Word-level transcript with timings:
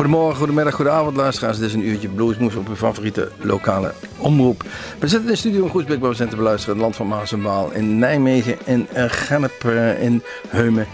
Goedemorgen, 0.00 0.36
goedemiddag, 0.36 0.74
goedenavond 0.74 1.16
luisteraars. 1.16 1.58
Dit 1.58 1.68
is 1.68 1.74
een 1.74 1.86
uurtje 1.86 2.08
bluesmoes 2.08 2.54
op 2.54 2.68
uw 2.68 2.74
favoriete 2.74 3.30
lokale 3.38 3.92
omroep. 4.16 4.62
We 4.98 5.08
zitten 5.08 5.20
in 5.20 5.26
de 5.26 5.36
studio 5.36 5.62
in 5.62 5.68
Groesbeek 5.70 6.00
waar 6.00 6.10
we 6.10 6.16
zijn 6.16 6.28
te 6.28 6.36
beluisteren. 6.36 6.74
Het 6.74 6.84
land 6.84 6.96
van 6.96 7.08
Maas 7.08 7.32
en 7.32 7.42
Waal. 7.42 7.72
In 7.72 7.98
Nijmegen, 7.98 8.56
in 8.64 8.88
Gennep, 8.92 9.64
eh, 9.64 10.02
in 10.02 10.22
Heumen. 10.48 10.86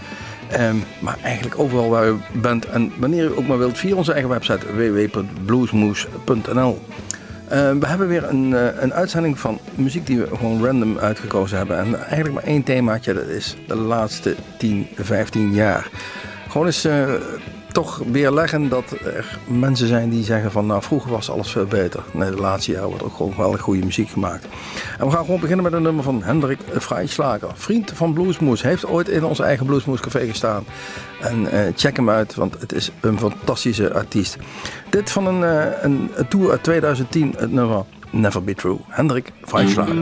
Ehm, 0.51 0.75
maar 0.99 1.17
eigenlijk 1.23 1.59
overal 1.59 1.89
waar 1.89 2.07
u 2.07 2.15
bent 2.33 2.65
en 2.65 2.91
wanneer 2.97 3.23
u 3.23 3.37
ook 3.37 3.47
maar 3.47 3.57
wilt 3.57 3.77
via 3.77 3.95
onze 3.95 4.11
eigen 4.11 4.29
website 4.29 4.75
www.bluesmoes.nl 4.75 6.81
uh, 7.51 7.71
we 7.71 7.87
hebben 7.87 8.07
weer 8.07 8.23
een, 8.23 8.49
uh, 8.49 8.65
een 8.79 8.93
uitzending 8.93 9.39
van 9.39 9.59
muziek 9.75 10.05
die 10.05 10.17
we 10.17 10.27
gewoon 10.37 10.65
random 10.65 10.97
uitgekozen 10.97 11.57
hebben. 11.57 11.77
En 11.77 11.95
eigenlijk 11.95 12.33
maar 12.33 12.43
één 12.43 12.63
themaatje, 12.63 13.13
dat 13.13 13.27
is 13.27 13.55
de 13.67 13.75
laatste 13.75 14.35
10, 14.57 14.87
15 14.95 15.53
jaar. 15.53 15.89
Gewoon 16.47 16.67
eens 16.67 16.85
uh, 16.85 17.13
toch 17.77 18.01
weerleggen 18.11 18.69
dat 18.69 18.91
er 18.91 19.37
mensen 19.47 19.87
zijn 19.87 20.09
die 20.09 20.23
zeggen 20.23 20.51
van 20.51 20.65
nou 20.65 20.81
vroeger 20.81 21.11
was 21.11 21.29
alles 21.29 21.51
veel 21.51 21.65
beter. 21.65 22.03
Nee, 22.13 22.29
de 22.29 22.37
laatste 22.37 22.71
jaar 22.71 22.87
wordt 22.87 23.03
ook 23.03 23.15
gewoon 23.15 23.33
wel 23.37 23.57
goede 23.57 23.85
muziek 23.85 24.09
gemaakt. 24.09 24.47
En 24.99 25.05
we 25.05 25.11
gaan 25.11 25.25
gewoon 25.25 25.39
beginnen 25.39 25.63
met 25.63 25.73
een 25.73 25.81
nummer 25.81 26.03
van 26.03 26.23
Hendrik 26.23 26.59
Vrijslager. 26.71 27.49
Vriend 27.53 27.91
van 27.95 28.13
Bluesmoes. 28.13 28.61
Heeft 28.61 28.85
ooit 28.85 29.09
in 29.09 29.23
ons 29.23 29.39
eigen 29.39 29.65
Bluesmoes 29.65 29.99
café 29.99 30.27
gestaan. 30.27 30.65
En 31.21 31.41
uh, 31.41 31.59
check 31.75 31.95
hem 31.95 32.09
uit, 32.09 32.35
want 32.35 32.59
het 32.59 32.73
is 32.73 32.91
een 33.01 33.19
fantastische 33.19 33.93
artiest. 33.93 34.37
Dit 34.89 35.11
van 35.11 35.27
een, 35.27 35.41
een, 35.83 36.11
een 36.15 36.27
tour 36.27 36.51
uit 36.51 36.63
2010, 36.63 37.33
het 37.37 37.51
nummer 37.51 37.83
Never 38.11 38.43
Be 38.43 38.55
True. 38.55 38.77
Hendrik 38.87 39.31
Vrijslager. 39.41 39.95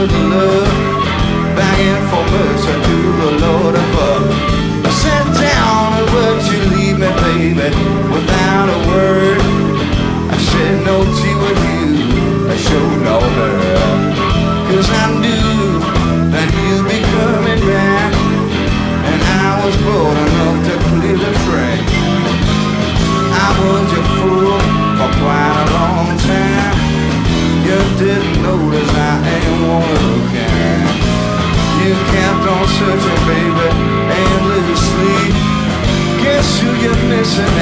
With 0.00 0.12
love, 0.32 0.72
begging 1.56 2.02
for 2.08 2.24
mercy 2.32 2.72
to 2.86 2.96
the 3.20 3.30
Lord 3.44 3.74
above. 3.74 4.32
I 4.88 4.90
sat 4.96 5.26
down 5.36 5.92
and 5.98 6.06
would 6.14 6.40
you 6.48 6.60
leave 6.72 6.96
me, 6.96 7.10
baby, 7.20 7.68
without 8.08 8.68
a 8.76 8.78
word. 8.88 9.40
I 10.32 10.36
shed 10.48 10.76
no 10.88 11.04
tea 11.04 11.36
with 11.44 11.60
you, 11.68 12.48
I 12.48 12.56
showed 12.56 12.98
no 13.04 13.18
love. 13.40 14.00
Cause 14.72 14.88
I 14.88 15.06
knew 15.20 15.84
that 16.32 16.48
you'd 16.48 16.86
be 16.88 16.98
coming 17.12 17.60
back, 17.68 18.12
and 19.04 19.20
I 19.44 19.48
was 19.60 19.76
bold 19.84 20.16
enough 20.16 20.58
to 20.68 20.74
clear 20.88 21.16
the 21.24 21.32
track. 21.44 21.80
I 23.36 23.48
was 23.60 23.92
your 23.92 24.09
Listen 37.30 37.59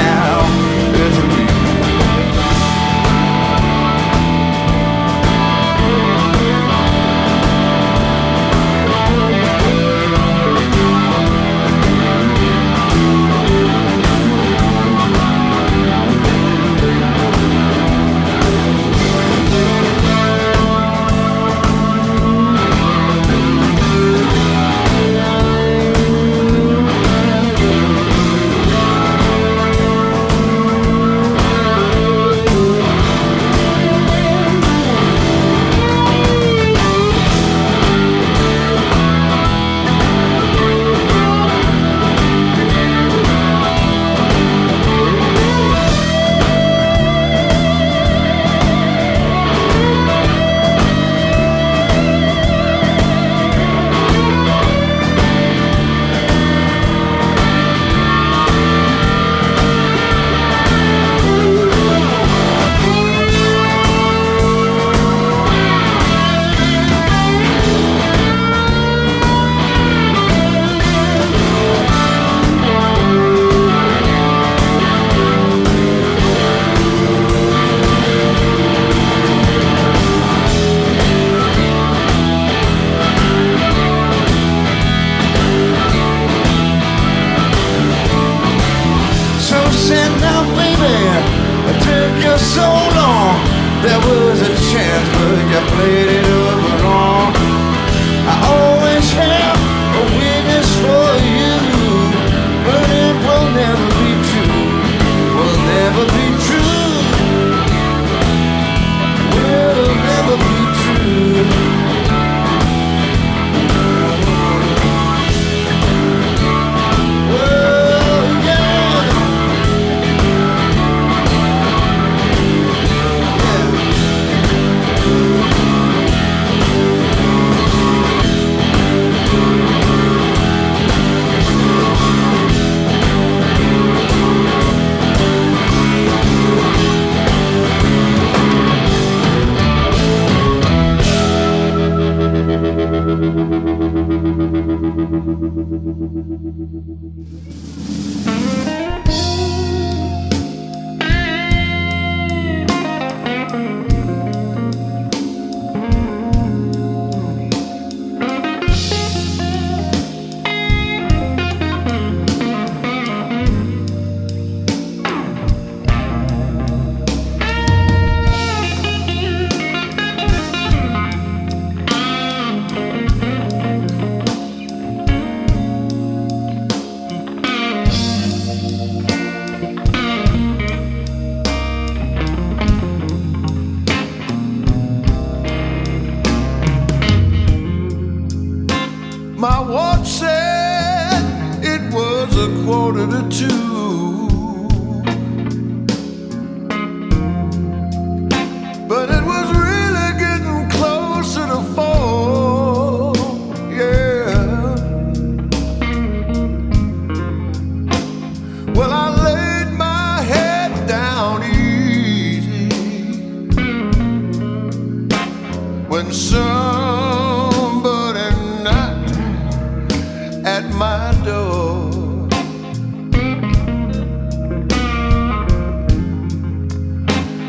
at 220.45 220.65
my 220.75 221.13
door. 221.25 222.29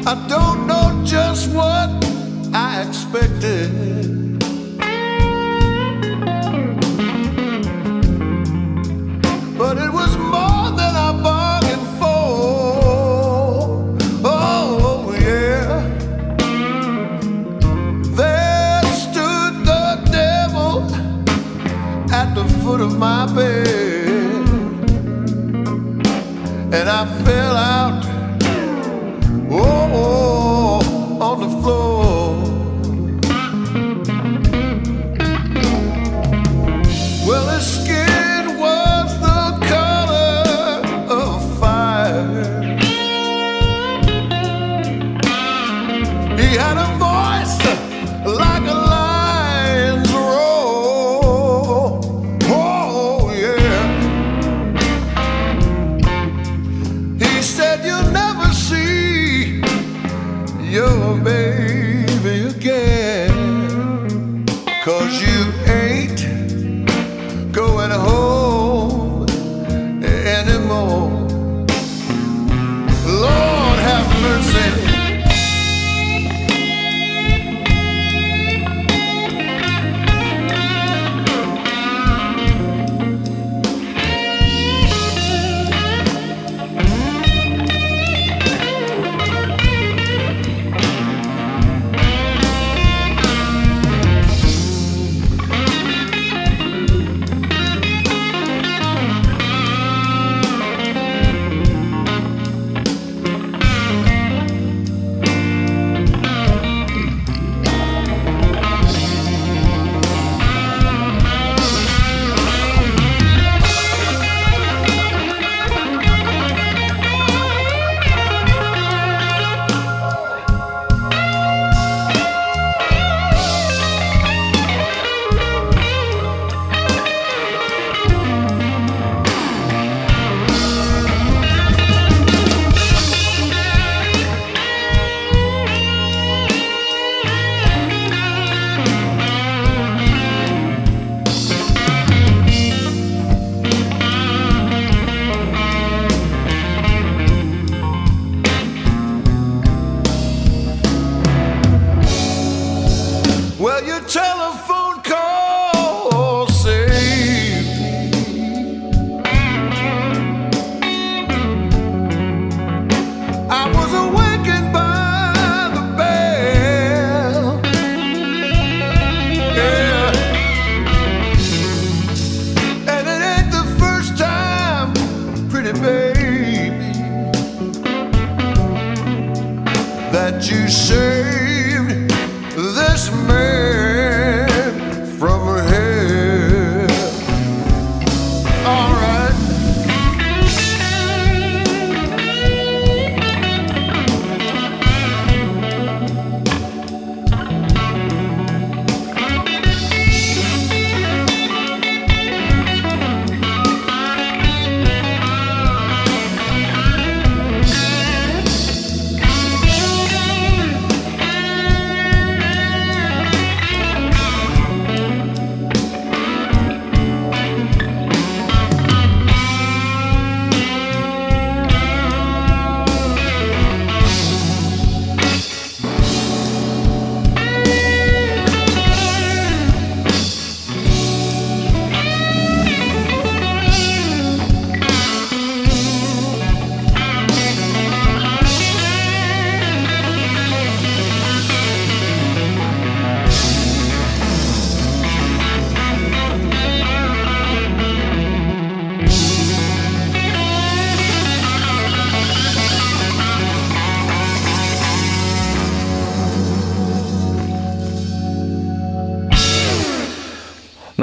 I 0.06 0.16
don't 0.28 0.66
know 0.66 1.02
just 1.06 1.50
what 1.54 1.90
I 2.54 2.84
expected. 2.88 3.99
foot 22.70 22.82
of 22.82 23.00
my 23.00 23.26
bed, 23.34 23.66
and 26.72 26.88
I 26.88 27.04
fell 27.26 27.56
out 27.56 27.99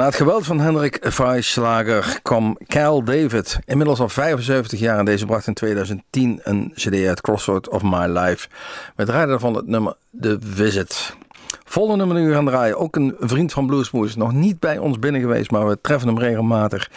het 0.07 0.15
geweld 0.15 0.45
van 0.45 0.59
Hendrik 0.59 0.99
Freislager 1.01 2.19
kwam 2.21 2.57
Cal 2.67 3.03
David, 3.03 3.59
inmiddels 3.65 3.99
al 3.99 4.09
75 4.09 4.79
jaar 4.79 4.99
en 4.99 5.05
deze 5.05 5.25
bracht 5.25 5.47
in 5.47 5.53
2010 5.53 6.39
een 6.43 6.71
cd 6.75 7.05
uit 7.05 7.21
Crossroad 7.21 7.69
of 7.69 7.83
My 7.83 8.05
Life. 8.05 8.47
We 8.95 9.05
draaiden 9.05 9.29
daarvan 9.29 9.55
het 9.55 9.67
nummer 9.67 9.95
The 10.21 10.37
Visit. 10.41 11.15
Volgende 11.63 12.05
nummer 12.05 12.23
nu 12.23 12.33
gaan 12.33 12.45
draaien, 12.45 12.77
ook 12.77 12.95
een 12.95 13.15
vriend 13.19 13.53
van 13.53 13.65
Bluesmoes, 13.65 14.15
nog 14.15 14.33
niet 14.33 14.59
bij 14.59 14.77
ons 14.77 14.99
binnen 14.99 15.21
geweest, 15.21 15.51
maar 15.51 15.67
we 15.67 15.77
treffen 15.81 16.07
hem 16.07 16.19
regelmatig. 16.19 16.89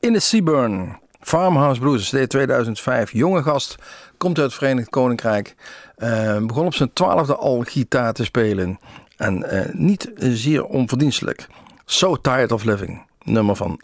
In 0.00 0.12
de 0.12 0.20
Seaburn, 0.20 0.98
Farmhouse 1.20 1.80
Blues, 1.80 2.10
CD 2.10 2.28
2005, 2.30 3.12
jonge 3.12 3.42
gast, 3.42 3.76
komt 4.16 4.38
uit 4.38 4.46
het 4.46 4.58
Verenigd 4.58 4.88
Koninkrijk. 4.88 5.54
Uh, 5.98 6.38
begon 6.38 6.66
op 6.66 6.74
zijn 6.74 6.92
twaalfde 6.92 7.36
al 7.36 7.60
gitaar 7.66 8.12
te 8.12 8.24
spelen 8.24 8.78
en 9.16 9.44
uh, 9.52 9.60
niet 9.72 10.10
zeer 10.16 10.64
onverdienstelijk. 10.64 11.48
So 11.86 12.16
Tired 12.16 12.52
of 12.52 12.64
Living. 12.66 13.06
Nummer 13.26 13.54
van 13.54 13.78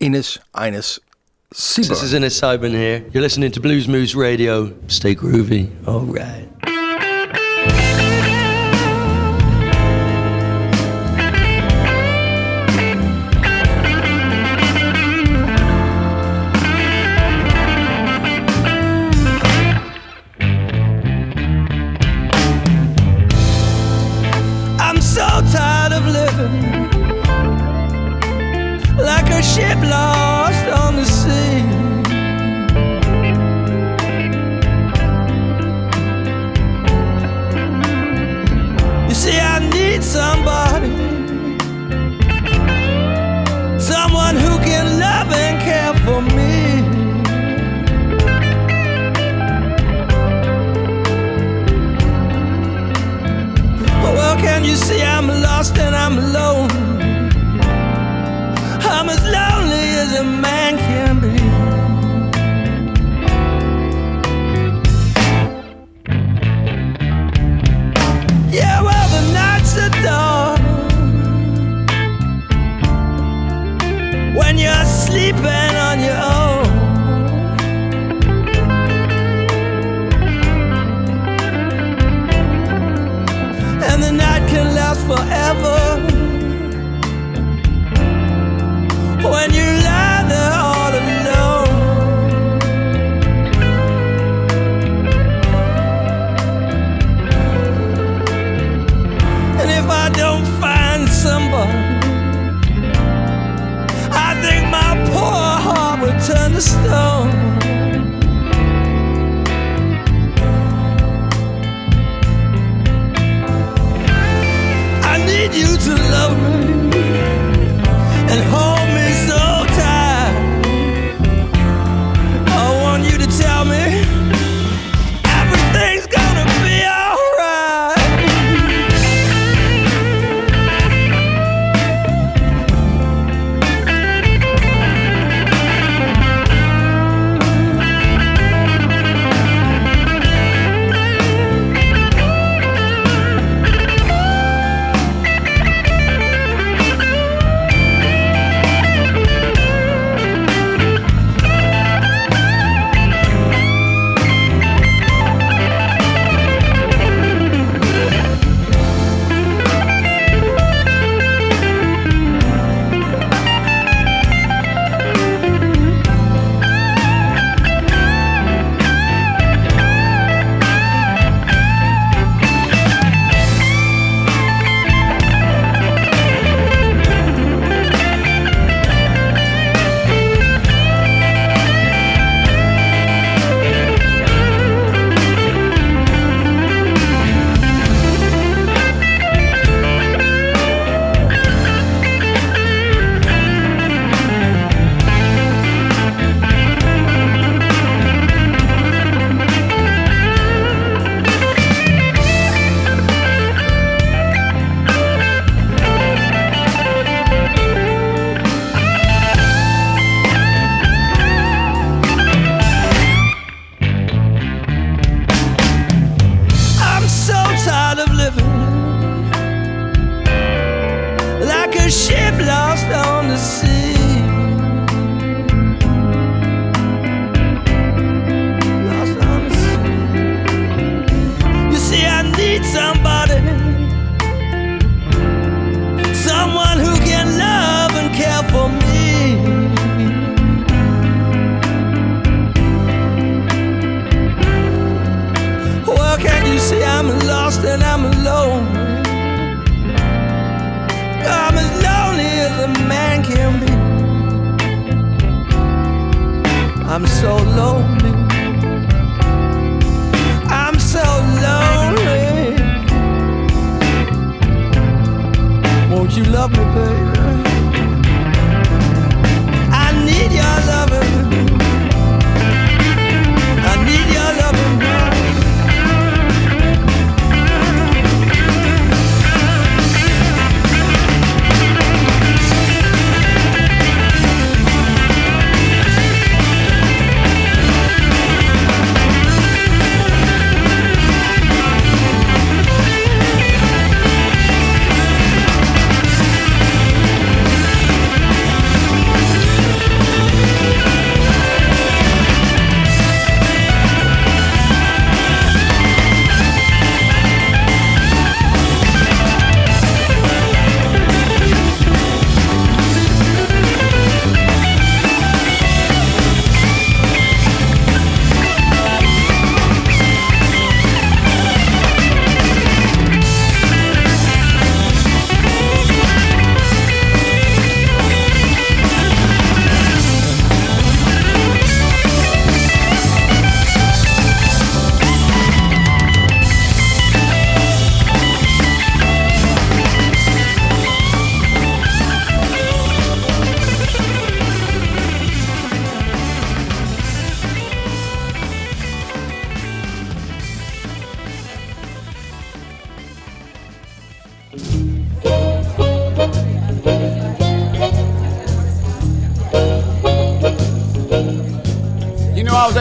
Ines 0.00 0.38
Ines 0.54 1.00
Sieber. 1.54 1.88
This 1.88 2.02
is 2.02 2.14
Ines 2.14 2.40
Sieber 2.40 2.70
here. 2.70 3.04
You're 3.12 3.22
listening 3.22 3.52
to 3.52 3.60
Blues 3.60 3.86
Moose 3.86 4.14
Radio. 4.14 4.72
Stay 4.88 5.14
groovy. 5.14 5.68
All 5.86 6.00
right. 6.00 6.48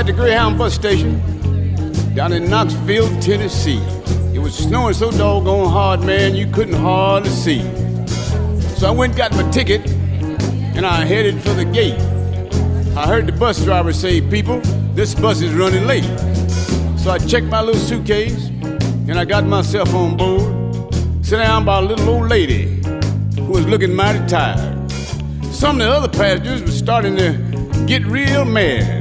At 0.01 0.07
the 0.07 0.13
Greyhound 0.13 0.57
bus 0.57 0.73
station 0.73 1.19
down 2.15 2.33
in 2.33 2.49
Knoxville, 2.49 3.07
Tennessee. 3.21 3.79
It 4.33 4.39
was 4.39 4.57
snowing 4.57 4.95
so 4.95 5.11
doggone 5.11 5.69
hard, 5.69 5.99
man, 5.99 6.33
you 6.33 6.47
couldn't 6.47 6.73
hardly 6.73 7.29
see. 7.29 7.61
So 8.77 8.87
I 8.87 8.91
went 8.91 9.11
and 9.11 9.17
got 9.17 9.31
my 9.33 9.47
ticket 9.51 9.87
and 10.75 10.87
I 10.87 11.05
headed 11.05 11.39
for 11.39 11.53
the 11.53 11.65
gate. 11.65 11.99
I 12.97 13.05
heard 13.05 13.27
the 13.27 13.31
bus 13.31 13.63
driver 13.63 13.93
say, 13.93 14.21
People, 14.21 14.59
this 14.95 15.13
bus 15.13 15.43
is 15.43 15.53
running 15.53 15.85
late. 15.85 16.05
So 16.97 17.11
I 17.11 17.19
checked 17.19 17.45
my 17.45 17.61
little 17.61 17.79
suitcase 17.79 18.47
and 19.07 19.19
I 19.19 19.23
got 19.23 19.45
myself 19.45 19.93
on 19.93 20.17
board. 20.17 20.95
Sit 21.23 21.37
down 21.37 21.63
by 21.63 21.77
a 21.77 21.81
little 21.83 22.09
old 22.09 22.27
lady 22.27 22.81
who 23.35 23.51
was 23.51 23.67
looking 23.67 23.93
mighty 23.93 24.25
tired. 24.25 24.91
Some 25.51 25.79
of 25.79 25.85
the 25.85 25.93
other 25.93 26.09
passengers 26.09 26.63
were 26.63 26.71
starting 26.71 27.15
to 27.17 27.85
get 27.85 28.03
real 28.07 28.45
mad. 28.45 29.00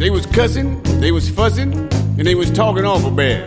They 0.00 0.08
was 0.08 0.24
cussing, 0.24 0.82
they 0.98 1.12
was 1.12 1.28
fussing, 1.28 1.74
and 1.74 2.26
they 2.26 2.34
was 2.34 2.50
talking 2.50 2.86
awful 2.86 3.10
bad. 3.10 3.46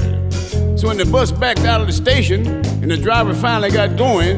So 0.80 0.88
when 0.88 0.98
the 0.98 1.06
bus 1.12 1.32
backed 1.32 1.62
out 1.62 1.82
of 1.82 1.88
the 1.88 1.94
station 1.94 2.46
and 2.46 2.92
the 2.92 2.96
driver 2.96 3.34
finally 3.34 3.72
got 3.72 3.98
going, 3.98 4.38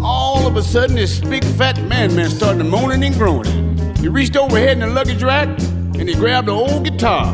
all 0.00 0.46
of 0.46 0.56
a 0.56 0.62
sudden 0.62 0.94
this 0.94 1.18
big 1.18 1.42
fat 1.44 1.82
man 1.82 2.14
man 2.14 2.30
started 2.30 2.58
to 2.58 2.64
moaning 2.64 3.02
and 3.02 3.16
groaning. 3.16 3.76
He 3.96 4.06
reached 4.06 4.36
overhead 4.36 4.74
in 4.74 4.78
the 4.78 4.86
luggage 4.86 5.20
rack 5.24 5.48
and 5.98 6.08
he 6.08 6.14
grabbed 6.14 6.48
an 6.48 6.54
old 6.54 6.84
guitar, 6.84 7.26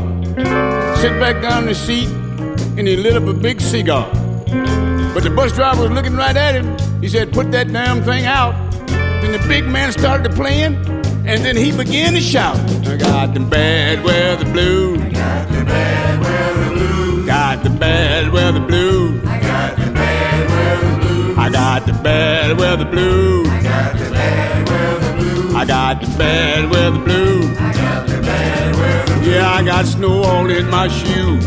sit 0.97 1.11
back 1.19 1.39
down 1.43 1.61
in 1.61 1.69
the 1.69 1.75
seat, 1.75 2.07
and 2.79 2.87
he 2.87 2.95
lit 2.95 3.15
up 3.15 3.27
a 3.27 3.33
big 3.33 3.61
cigar. 3.61 4.09
But 5.13 5.21
the 5.21 5.31
bus 5.35 5.51
driver 5.51 5.83
was 5.83 5.91
looking 5.91 6.15
right 6.15 6.35
at 6.35 6.55
him. 6.55 6.99
He 6.99 7.07
said, 7.07 7.31
Put 7.31 7.51
that 7.51 7.71
damn 7.71 8.01
thing 8.01 8.25
out. 8.25 8.55
Then 8.87 9.33
the 9.39 9.47
big 9.47 9.65
man 9.65 9.91
started 9.91 10.31
to 10.31 10.35
playing, 10.35 10.96
and 11.27 11.43
then 11.43 11.57
he 11.57 11.75
began 11.75 12.13
to 12.13 12.21
shout, 12.21 12.57
I 12.87 12.95
got 12.95 13.33
the 13.33 13.41
bad 13.41 14.01
weather 14.03 14.45
blues. 14.45 15.01
I 15.01 15.09
got 15.09 15.49
the 15.49 15.65
bad 15.65 16.21
weather 16.21 16.73
blues. 16.73 17.25
Got 17.25 17.63
the 17.63 17.69
bad 17.69 18.31
weather 18.31 18.59
blues. 18.61 19.25
I 19.25 19.39
got 19.41 19.75
the 19.75 19.91
bad 19.91 20.49
weather 20.49 20.99
blues. 21.01 21.37
I 21.37 21.49
got 21.49 21.85
the 21.85 21.93
bad 21.93 22.57
weather 22.57 22.85
blues. 22.85 23.47
I 23.49 23.61
got 23.61 23.93
the 23.93 24.09
bad 24.09 24.69
weather 24.69 25.15
blues. 25.17 25.55
I 25.55 25.65
got 25.65 26.01
the 26.01 26.17
bad 26.17 26.71
weather 26.71 26.99
blues. 26.99 27.57
I 27.59 27.73
got 27.73 28.07
the 28.07 28.21
bad 28.21 28.75
weather 28.77 29.15
blues. 29.15 29.27
Yeah, 29.27 29.51
I 29.51 29.63
got 29.63 29.85
snow 29.85 30.23
all 30.23 30.49
in 30.49 30.69
my 30.69 30.87
shoes. 30.87 31.45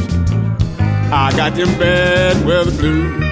I 1.10 1.32
got 1.34 1.54
them 1.54 1.78
bad 1.78 2.44
weather 2.46 2.70
blues. 2.70 3.29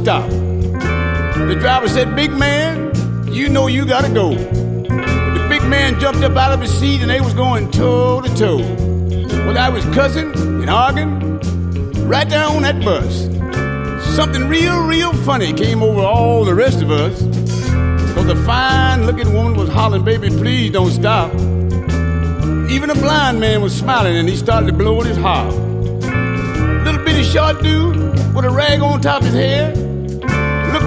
Stop. 0.00 0.30
The 0.30 1.56
driver 1.60 1.88
said, 1.88 2.16
Big 2.16 2.32
man, 2.32 2.90
you 3.26 3.48
know 3.48 3.66
you 3.66 3.84
gotta 3.84 4.12
go. 4.12 4.34
The 4.34 5.46
big 5.48 5.62
man 5.64 6.00
jumped 6.00 6.22
up 6.22 6.36
out 6.36 6.52
of 6.52 6.60
his 6.60 6.72
seat 6.72 7.02
and 7.02 7.10
they 7.10 7.20
was 7.20 7.34
going 7.34 7.70
toe 7.70 8.22
to 8.22 8.34
toe. 8.34 8.58
Well, 9.46 9.58
I 9.58 9.68
was 9.68 9.84
cussing 9.86 10.32
and 10.34 10.70
arguing 10.70 11.38
right 12.08 12.28
there 12.28 12.46
on 12.46 12.62
that 12.62 12.82
bus. 12.82 13.26
Something 14.16 14.48
real, 14.48 14.86
real 14.86 15.12
funny 15.12 15.52
came 15.52 15.82
over 15.82 16.00
all 16.00 16.44
the 16.44 16.54
rest 16.54 16.80
of 16.80 16.90
us. 16.90 17.20
Cause 18.14 18.26
a 18.26 18.36
fine 18.44 19.04
looking 19.04 19.34
woman 19.34 19.54
was 19.54 19.68
hollering, 19.68 20.04
baby, 20.04 20.28
please 20.28 20.72
don't 20.72 20.90
stop. 20.90 21.32
Even 22.70 22.88
a 22.88 22.94
blind 22.94 23.38
man 23.38 23.60
was 23.60 23.76
smiling 23.76 24.16
and 24.16 24.28
he 24.28 24.36
started 24.36 24.66
to 24.66 24.72
blow 24.72 25.00
his 25.02 25.18
harp. 25.18 25.52
Little 26.84 27.04
bitty 27.04 27.22
short 27.22 27.62
dude 27.62 27.96
with 28.34 28.44
a 28.44 28.50
rag 28.50 28.80
on 28.80 29.00
top 29.00 29.20
of 29.20 29.26
his 29.26 29.34
head 29.34 29.89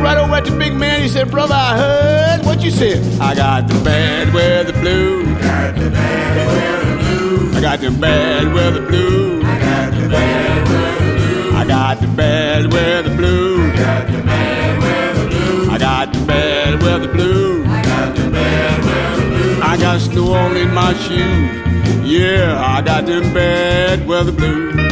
right 0.04 0.18
over 0.18 0.36
at 0.36 0.46
the 0.46 0.52
big 0.52 0.76
man. 0.76 1.02
He 1.02 1.08
said, 1.08 1.32
Brother, 1.32 1.56
I 1.56 1.78
heard 1.78 2.46
what 2.46 2.62
you 2.62 2.72
said. 2.72 3.22
I 3.22 3.34
got 3.34 3.68
the 3.68 3.76
bad 3.84 4.34
weather 4.34 4.74
blue. 4.74 5.24
Got 5.39 5.76
the 5.76 5.89
bad 5.89 6.44
weather 6.60 7.00
blue. 7.00 7.54
I 7.54 7.62
got 7.62 7.80
the 7.80 7.92
bad 7.92 8.54
weather 8.54 8.86
blue. 8.86 9.42
I 9.42 9.58
got 9.60 9.92
the 9.96 10.08
bad 10.10 10.68
weather 10.68 11.16
blue. 11.16 11.54
I 11.56 11.66
got 11.66 12.02
the 12.02 12.08
bad 12.08 12.74
weather 12.74 13.16
blue. 13.16 13.72
I 13.72 13.78
got 13.78 14.12
the 14.12 14.22
bad 14.26 14.82
weather 14.82 15.22
blue. 15.28 15.72
I 15.72 15.78
got 15.78 16.13
the 16.13 16.26
bad 16.26 16.82
weather 16.84 17.08
blue. 17.08 17.66
I 17.66 17.82
got 17.84 18.16
the 18.16 18.30
bad 18.30 18.84
weather 18.84 19.30
blue. 19.32 19.62
I 19.63 19.78
got 19.78 20.02
snow 20.02 20.34
all 20.34 20.56
in 20.56 20.74
my 20.74 20.94
shoes. 20.94 21.63
Yeah, 22.06 22.62
I 22.62 22.82
got 22.82 23.06
the 23.06 23.22
bad 23.34 24.06
weather 24.06 24.34
blue. 24.34 24.83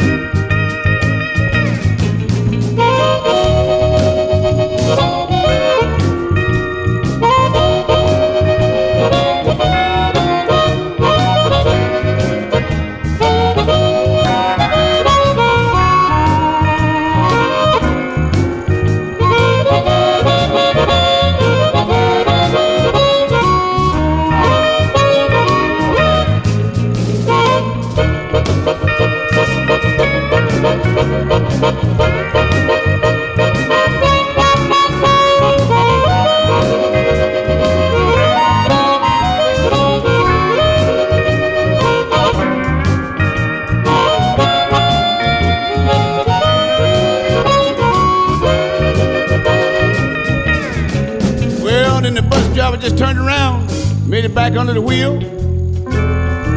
It 54.32 54.34
back 54.34 54.56
under 54.56 54.72
the 54.72 54.80
wheel, 54.80 55.18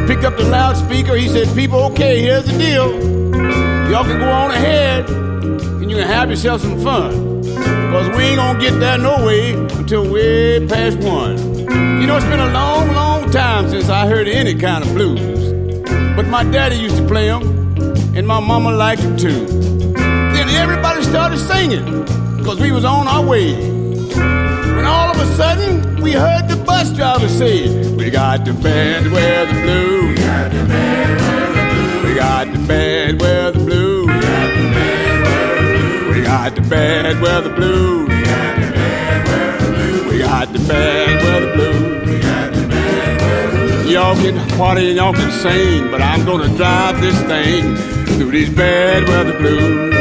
picked 0.06 0.24
up 0.24 0.36
the 0.36 0.46
loudspeaker. 0.50 1.14
He 1.16 1.28
said, 1.28 1.54
People, 1.54 1.80
okay, 1.90 2.20
here's 2.20 2.44
the 2.44 2.58
deal. 2.58 2.92
Y'all 3.90 4.04
can 4.04 4.18
go 4.18 4.28
on 4.28 4.50
ahead 4.50 5.08
and 5.08 5.90
you 5.90 5.96
can 5.96 6.06
have 6.06 6.30
yourself 6.30 6.60
some 6.60 6.78
fun. 6.82 7.40
Because 7.42 8.16
we 8.16 8.24
ain't 8.24 8.36
gonna 8.36 8.58
get 8.58 8.78
there 8.80 8.98
no 8.98 9.24
way 9.24 9.52
until 9.52 10.10
way 10.10 10.66
past 10.66 10.98
one. 10.98 11.38
You 12.00 12.06
know, 12.06 12.16
it's 12.16 12.26
been 12.26 12.40
a 12.40 12.52
long, 12.52 12.92
long 12.92 13.30
time 13.30 13.68
since 13.68 13.88
I 13.88 14.06
heard 14.06 14.28
any 14.28 14.54
kind 14.54 14.84
of 14.84 14.92
blues. 14.94 15.52
But 16.16 16.26
my 16.26 16.44
daddy 16.44 16.76
used 16.76 16.96
to 16.96 17.06
play 17.06 17.28
them, 17.28 17.42
and 18.16 18.26
my 18.26 18.40
mama 18.40 18.72
liked 18.72 19.02
them 19.02 19.16
too. 19.16 19.46
Then 19.94 20.48
everybody 20.50 21.02
started 21.02 21.38
singing, 21.38 21.84
because 22.36 22.60
we 22.60 22.72
was 22.72 22.84
on 22.84 23.06
our 23.06 23.24
way. 23.24 23.85
When 24.86 24.94
all 24.94 25.10
of 25.10 25.18
a 25.18 25.26
sudden 25.34 25.98
we 26.00 26.12
heard 26.12 26.46
the 26.46 26.54
bus 26.54 26.92
driver 26.92 27.28
say, 27.28 27.92
We 27.96 28.08
got 28.08 28.44
the 28.44 28.52
band 28.52 29.10
where 29.10 29.44
the 29.44 29.54
blue. 29.62 30.10
We 30.10 30.14
got 32.14 32.52
the 32.52 32.58
band 32.68 33.20
where 33.20 33.50
the 33.50 33.58
blue. 33.58 34.06
We 34.06 34.12
got 36.22 36.54
the 36.54 36.60
band 36.70 37.20
where 37.20 37.40
the 37.40 37.50
blue. 37.50 38.06
We 38.06 38.22
got 38.22 39.34
the 39.34 39.40
band 39.40 39.60
where 39.60 39.80
the 39.80 39.90
blue. 39.90 40.06
We 40.08 40.18
got 40.20 40.52
the 40.52 40.60
band 40.68 41.24
where 41.24 41.40
the 41.40 41.48
blue. 43.82 43.90
Y'all 43.90 44.14
can 44.14 44.38
party 44.56 44.90
and 44.90 44.98
y'all 44.98 45.14
can 45.14 45.32
sing, 45.32 45.90
but 45.90 46.00
I'm 46.00 46.24
gonna 46.24 46.56
drive 46.56 47.00
this 47.00 47.20
thing 47.22 47.74
through 48.18 48.30
these 48.30 48.50
bad 48.50 49.08
weather 49.08 49.36
blues. 49.36 49.95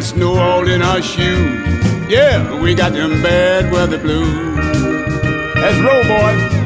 Got 0.00 0.06
snow 0.06 0.34
all 0.34 0.66
in 0.66 0.80
our 0.82 1.02
shoes. 1.02 2.10
Yeah, 2.10 2.58
we 2.58 2.74
got 2.74 2.92
them 2.92 3.22
bad 3.22 3.70
weather 3.70 3.98
blues. 3.98 4.34
Let's 5.56 5.78
roll, 5.78 6.02
boy. 6.04 6.59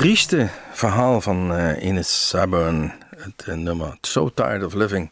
Trieste 0.00 0.48
verhaal 0.72 1.20
van 1.20 1.54
eh 1.54 1.84
Ines 1.84 2.28
Saburn, 2.28 2.92
het 3.16 3.44
eh, 3.46 3.54
nummer 3.54 3.98
So 4.00 4.30
Tired 4.34 4.64
of 4.64 4.74
Living, 4.74 5.10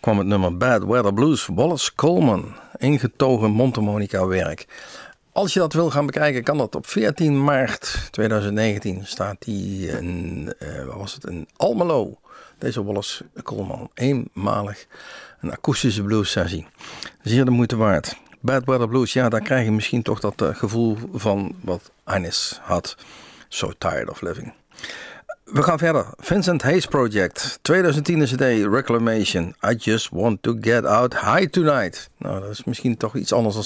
kwam 0.00 0.18
het 0.18 0.26
nummer 0.26 0.56
Bad 0.56 0.84
Weather 0.84 1.14
Blues. 1.14 1.46
Wallace 1.46 1.94
Coleman, 1.94 2.54
ingetogen 2.76 3.50
mondharmonica 3.50 4.26
werk. 4.26 4.66
Als 5.32 5.52
je 5.52 5.58
dat 5.58 5.72
wil 5.72 5.90
gaan 5.90 6.06
bekijken, 6.06 6.42
kan 6.42 6.58
dat 6.58 6.74
op 6.74 6.86
14 6.86 7.44
maart 7.44 8.08
2019. 8.10 9.06
Staat 9.06 9.36
die 9.38 9.88
in, 9.88 10.54
eh, 10.58 10.84
wat 10.84 10.96
was 10.96 11.14
het, 11.14 11.24
in 11.24 11.48
Almelo. 11.56 12.18
Deze 12.58 12.84
Wallace 12.84 13.24
Coleman, 13.42 13.90
eenmalig 13.94 14.86
een 15.40 15.52
akoestische 15.52 16.02
blues 16.02 16.30
sessie. 16.30 16.66
Zeer 17.22 17.44
de 17.44 17.50
moeite 17.50 17.76
waard. 17.76 18.16
Bad 18.40 18.64
Weather 18.64 18.88
Blues, 18.88 19.12
ja, 19.12 19.28
daar 19.28 19.42
krijg 19.42 19.64
je 19.64 19.72
misschien 19.72 20.02
toch 20.02 20.20
dat 20.20 20.42
gevoel 20.52 20.98
van 21.12 21.54
wat 21.60 21.90
Ines 22.06 22.60
had. 22.62 22.96
So 23.54 23.72
tired 23.78 24.10
of 24.10 24.20
living. 24.20 24.52
We 25.44 25.62
gaan 25.62 25.78
verder. 25.78 26.06
Vincent 26.16 26.62
Hayes 26.62 26.86
Project. 26.86 27.58
2010 27.62 28.26
CD 28.26 28.66
Reclamation. 28.66 29.54
I 29.62 29.74
just 29.74 30.10
want 30.10 30.42
to 30.42 30.56
get 30.60 30.84
out 30.84 31.14
high 31.14 31.46
tonight. 31.50 32.10
Nou, 32.18 32.40
dat 32.40 32.50
is 32.50 32.64
misschien 32.64 32.96
toch 32.96 33.14
iets 33.14 33.32
anders 33.32 33.54
dan 33.54 33.64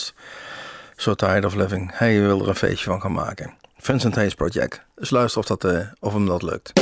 So 0.97 1.15
tired 1.15 1.45
of 1.45 1.55
living. 1.55 1.91
Hij 1.95 2.21
wil 2.21 2.41
er 2.41 2.49
een 2.49 2.55
feestje 2.55 2.91
van 2.91 3.01
gaan 3.01 3.13
maken. 3.13 3.55
Vincent 3.79 4.15
Hayes 4.15 4.35
Project. 4.35 4.81
Dus 4.95 5.11
luister 5.11 5.41
of, 5.41 5.47
dat, 5.47 5.65
eh, 5.65 5.87
of 6.01 6.13
hem 6.13 6.27
dat 6.27 6.43
lukt. 6.43 6.73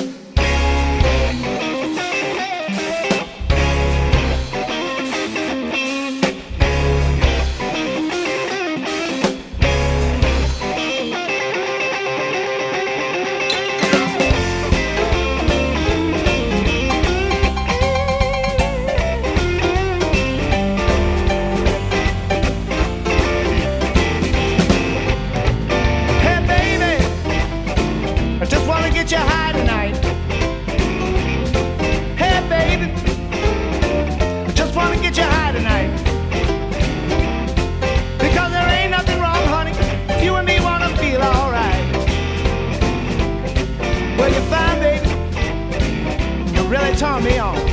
coming 47.16 47.40
on. 47.40 47.65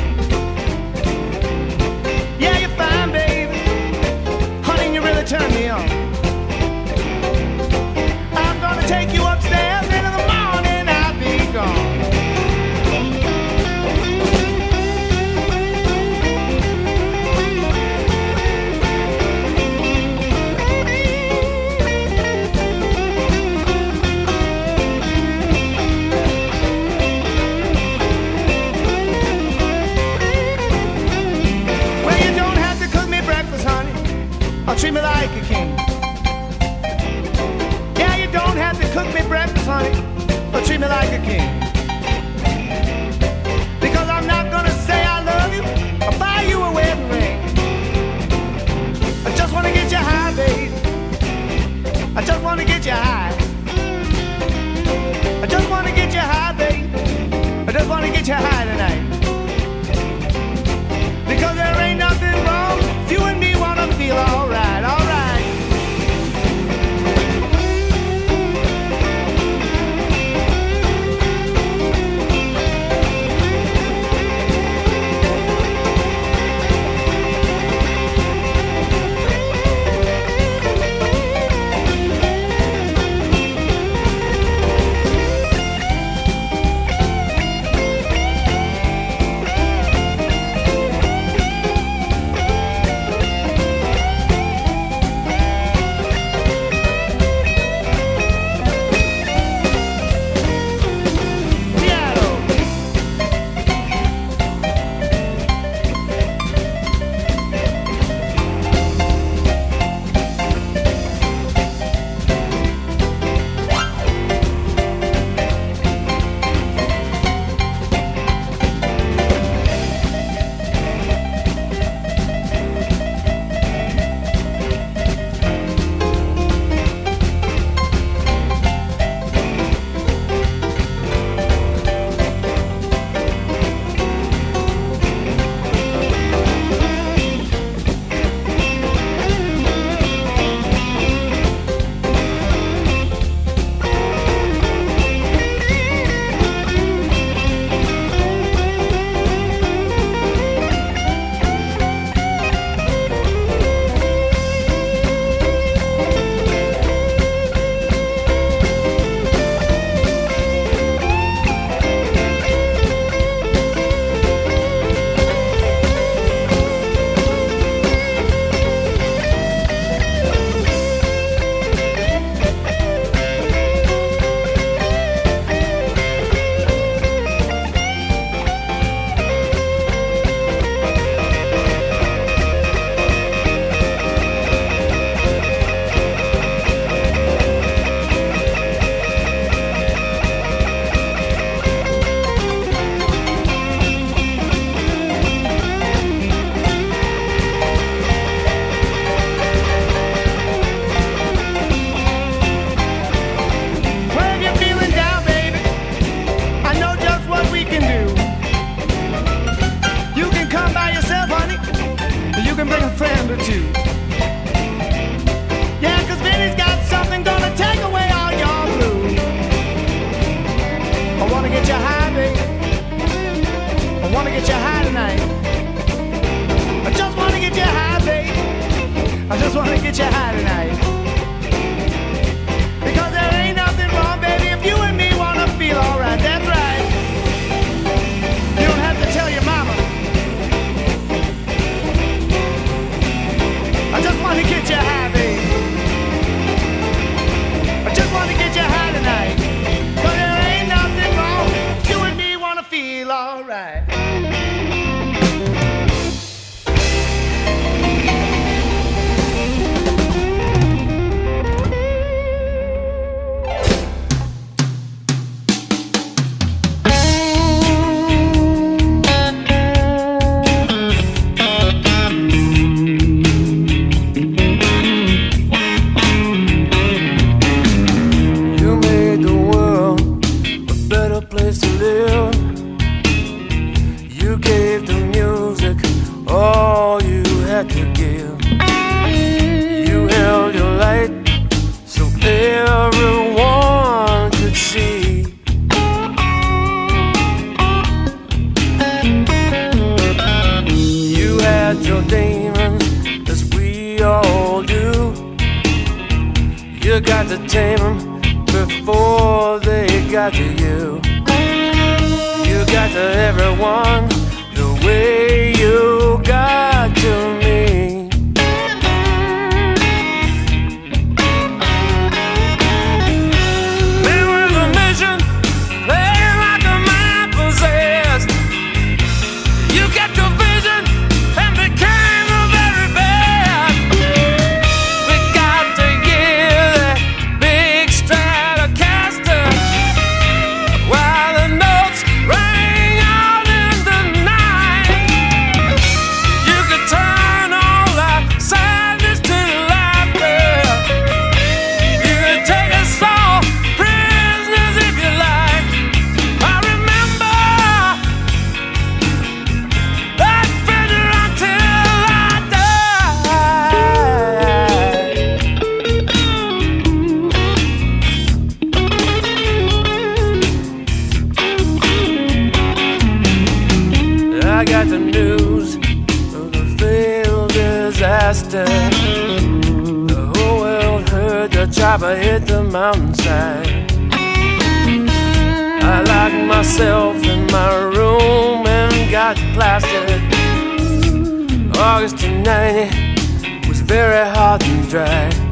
Dry. 394.93 395.42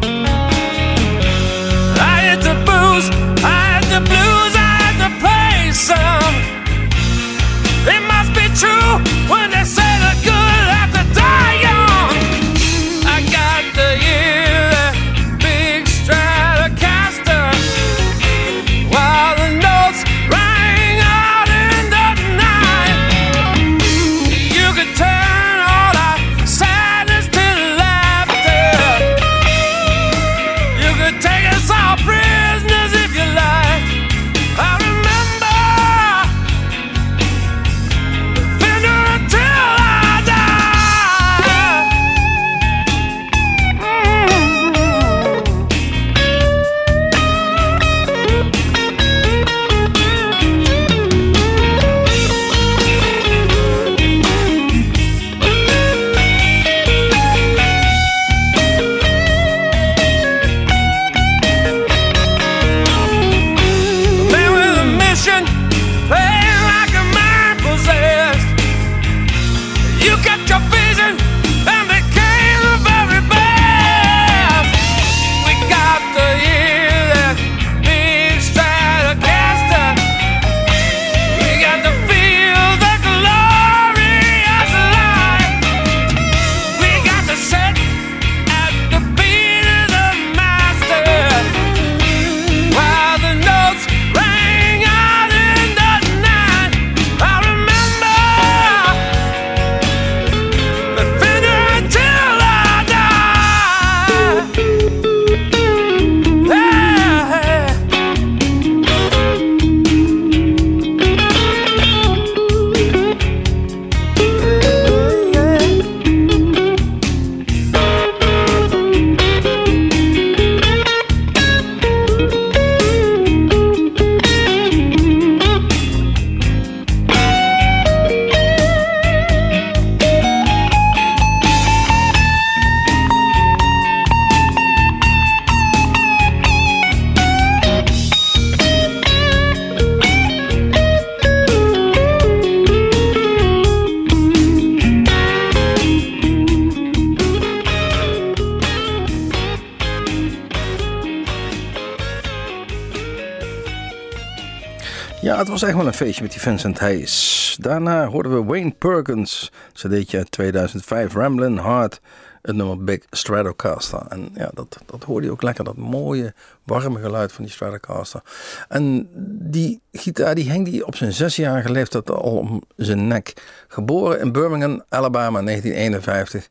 Wel 155.75 155.87
een 155.87 155.93
feestje 155.93 156.21
met 156.21 156.31
die 156.31 156.41
Vincent 156.41 156.79
Hayes. 156.79 157.57
Daarna 157.59 158.07
hoorden 158.07 158.31
we 158.31 158.43
Wayne 158.43 158.71
Perkins, 158.71 159.51
cd'tje 159.73 160.23
2005, 160.29 161.13
Ramblin' 161.13 161.57
Heart, 161.57 162.01
het 162.41 162.55
nummer 162.55 162.83
Big 162.83 162.99
Stratocaster. 163.09 164.05
En 164.09 164.29
ja, 164.33 164.51
dat, 164.53 164.77
dat 164.85 165.03
hoorde 165.03 165.25
je 165.25 165.31
ook 165.31 165.41
lekker, 165.41 165.63
dat 165.63 165.77
mooie, 165.77 166.33
warme 166.63 166.99
geluid 166.99 167.31
van 167.31 167.43
die 167.43 167.53
Stratocaster. 167.53 168.21
En 168.67 169.09
die 169.51 169.81
gitaar, 169.91 170.35
die 170.35 170.51
hing 170.51 170.65
die 170.65 170.85
op 170.85 170.95
zijn 170.95 171.13
zesjarige 171.13 171.71
leeftijd 171.71 172.11
al 172.11 172.37
om 172.37 172.61
zijn 172.75 173.07
nek. 173.07 173.33
Geboren 173.67 174.19
in 174.19 174.31
Birmingham, 174.31 174.83
Alabama, 174.89 175.41
1951. 175.41 176.49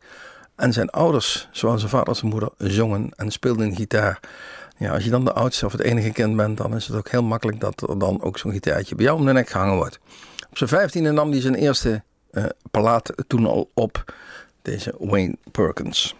En 0.57 0.73
zijn 0.73 0.91
ouders, 0.91 1.49
zowel 1.51 1.79
zijn 1.79 1.91
vader 1.91 2.09
als 2.09 2.19
zijn 2.19 2.31
moeder, 2.31 2.51
zongen 2.59 3.11
en 3.17 3.31
speelden 3.31 3.77
gitaar. 3.77 4.21
Ja, 4.81 4.93
als 4.93 5.05
je 5.05 5.11
dan 5.11 5.25
de 5.25 5.33
oudste 5.33 5.67
of 5.67 5.73
het 5.73 5.81
enige 5.81 6.13
kind 6.13 6.37
bent, 6.37 6.57
dan 6.57 6.77
is 6.77 6.87
het 6.87 6.97
ook 6.97 7.09
heel 7.09 7.23
makkelijk 7.23 7.61
dat 7.61 7.89
er 7.89 7.99
dan 7.99 8.23
ook 8.23 8.39
zo'n 8.39 8.53
gitaartje 8.53 8.95
bij 8.95 9.05
jou 9.05 9.19
om 9.19 9.27
de 9.27 9.33
nek 9.33 9.49
gehangen 9.49 9.77
wordt. 9.77 9.99
Op 10.51 10.57
zijn 10.57 10.71
vijftiende 10.71 11.11
nam 11.11 11.31
hij 11.31 11.41
zijn 11.41 11.55
eerste 11.55 12.03
uh, 12.33 12.45
plaat 12.71 13.13
toen 13.27 13.47
al 13.47 13.71
op, 13.75 14.15
deze 14.63 14.95
Wayne 14.99 15.37
Perkins. 15.51 16.15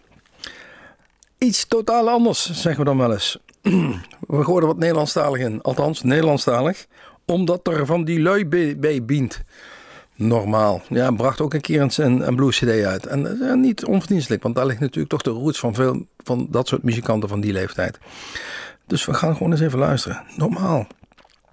Iets 1.39 1.67
totaal 1.67 2.09
anders, 2.09 2.51
zeggen 2.51 2.77
we 2.77 2.85
dan 2.85 2.99
wel 2.99 3.13
eens. 3.13 3.39
we 4.29 4.45
gooien 4.45 4.67
wat 4.67 4.79
Nederlandstalig 4.79 5.41
in, 5.41 5.63
althans 5.63 6.03
Nederlandstalig, 6.03 6.87
omdat 7.27 7.67
er 7.67 7.87
van 7.87 8.05
die 8.05 8.21
lui 8.21 8.47
bij, 8.47 8.79
bij 8.79 9.05
normaal. 10.21 10.83
Ja, 10.89 11.11
bracht 11.11 11.41
ook 11.41 11.55
een 11.55 11.61
keer 11.61 11.81
een, 11.81 12.27
een 12.27 12.37
blues 12.37 12.59
CD 12.59 12.85
uit. 12.85 13.07
En 13.07 13.39
uh, 13.41 13.55
niet 13.55 13.85
onverdienstelijk, 13.85 14.43
want 14.43 14.55
daar 14.55 14.67
ligt 14.67 14.81
natuurlijk 14.81 15.11
toch 15.11 15.23
de 15.23 15.31
roots 15.31 15.59
van 15.59 15.75
veel 15.75 16.07
van 16.17 16.47
dat 16.51 16.69
soort 16.69 16.83
muzikanten 16.83 17.29
van 17.29 17.41
die 17.41 17.53
leeftijd. 17.53 17.99
Dus 18.87 19.05
we 19.05 19.15
gaan 19.15 19.37
gewoon 19.37 19.53
eens 19.53 19.61
even 19.61 19.79
luisteren. 19.79 20.23
Normaal. 20.37 20.87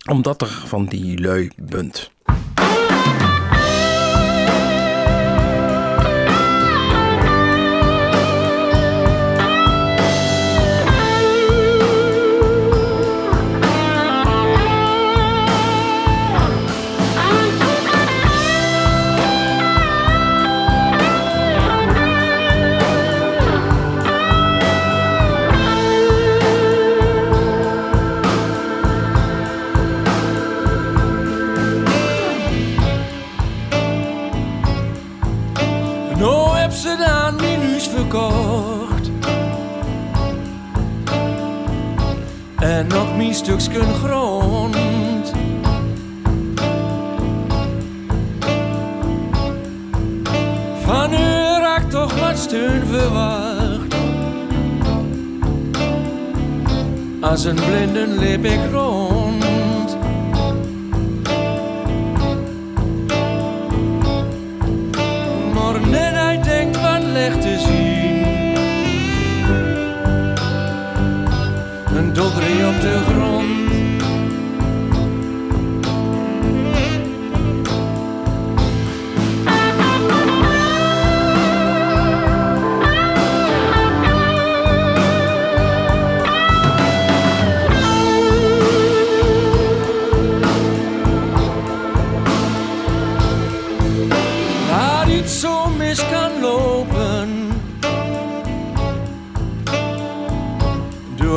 Omdat 0.10 0.42
er 0.42 0.64
van 0.66 0.86
die 0.86 1.22
lui 1.22 1.52
bunt. 1.58 2.12
En 42.60 42.88
nog 42.88 43.18
mijn 43.18 43.34
stukje 43.34 43.82
grond. 44.04 45.32
Van 50.82 51.14
u 51.14 51.60
raakt 51.60 51.92
toch 51.92 52.20
wat 52.20 52.38
steun 52.38 52.86
verwacht. 52.86 53.96
Als 57.22 57.44
een 57.44 57.56
blinden 57.56 58.18
leep 58.18 58.46
ik 58.46 58.60
rond. 58.72 59.48
Licht 67.14 67.42
te 67.42 67.77
dodderie 72.18 72.68
op 72.68 72.82
de 72.82 73.00
grond. 73.08 73.67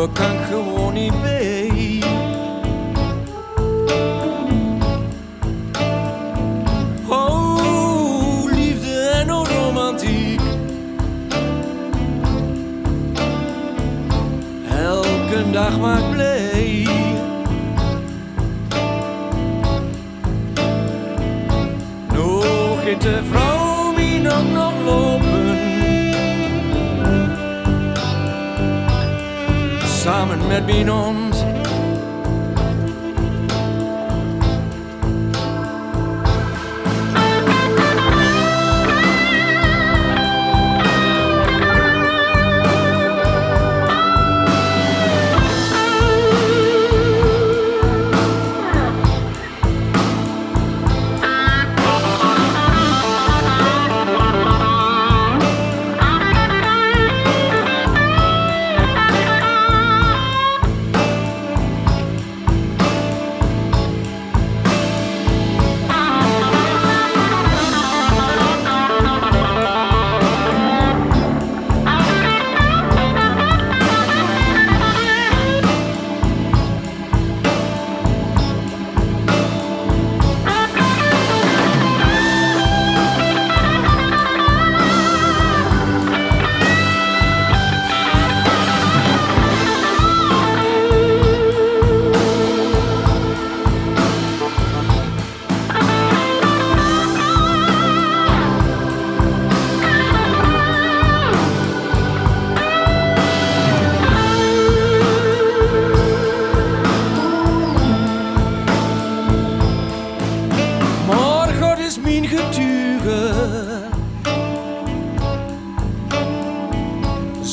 Kan 0.00 0.44
gewoon 0.50 0.92
niet 0.94 1.22
bij. 1.22 2.02
Oh, 7.08 8.44
liefde 8.44 9.10
en 9.14 9.28
romantiek. 9.28 10.40
Elke 14.68 15.50
dag 15.50 15.78
maakt 15.78 16.10
blij. 16.10 16.86
Nog 22.12 22.98
de 22.98 23.20
vrouw 23.30 23.49
samen 30.00 30.48
mit 30.48 30.66
Binon. 30.66 31.29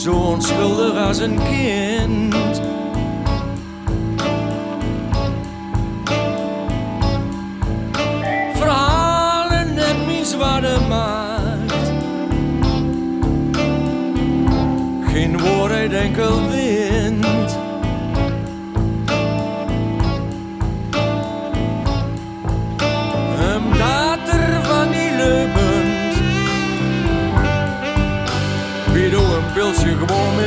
Zo 0.08 0.14
onschuldig 0.14 0.96
als 0.96 1.20
een 1.20 1.40
kind. 1.44 2.62
Verhalen 8.54 9.74
net 9.74 10.06
mijn 10.06 10.26
zwarte. 10.26 10.78
Geen 15.08 15.40
woord 15.40 15.94
enkel 15.94 16.50
wind. 16.50 16.97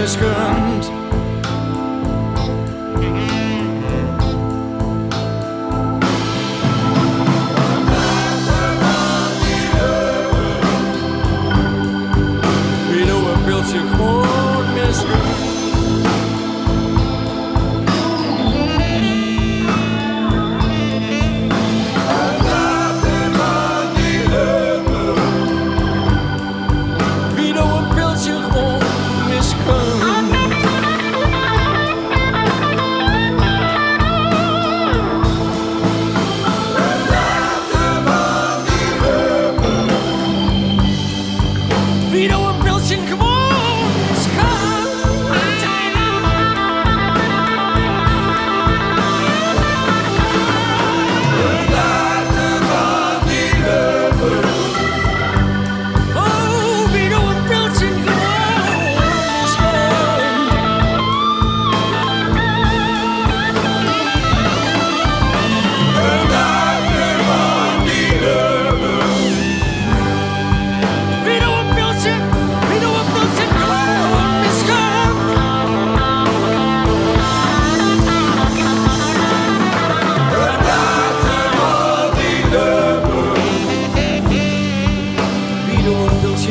miskund 0.01 0.99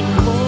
watching 0.02 0.39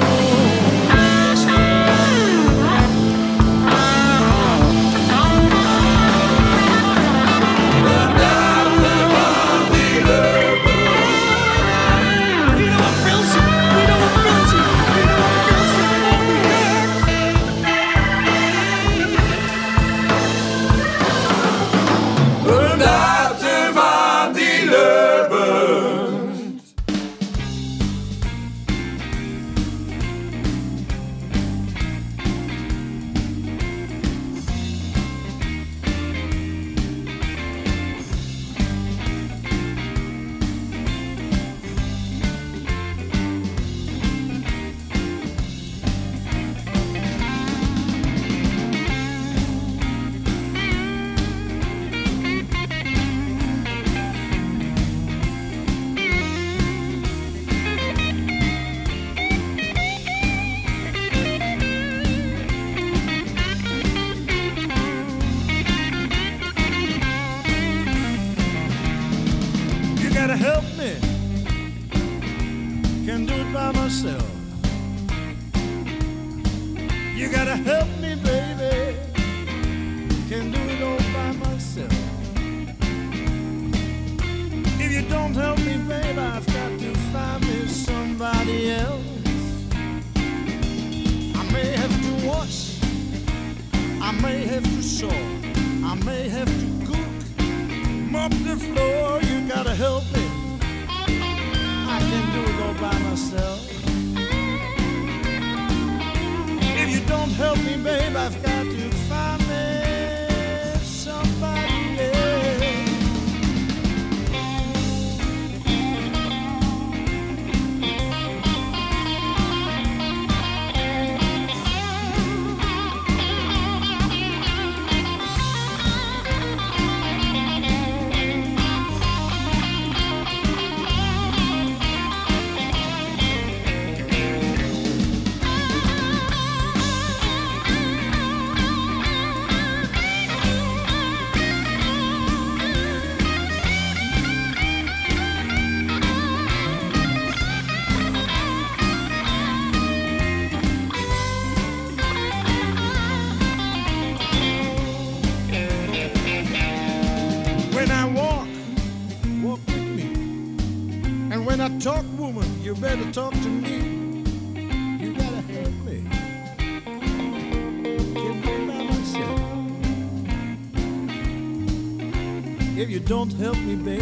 don't 173.21 173.39
help 173.39 173.57
me, 173.57 173.75
babe, 173.75 174.00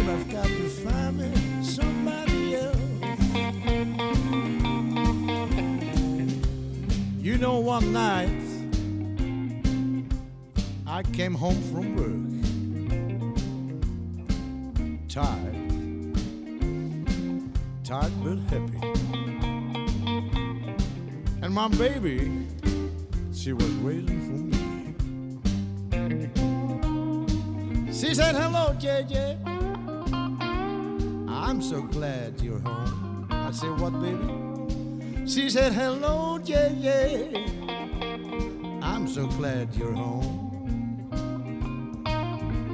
you're 39.76 39.92
home. 39.92 40.48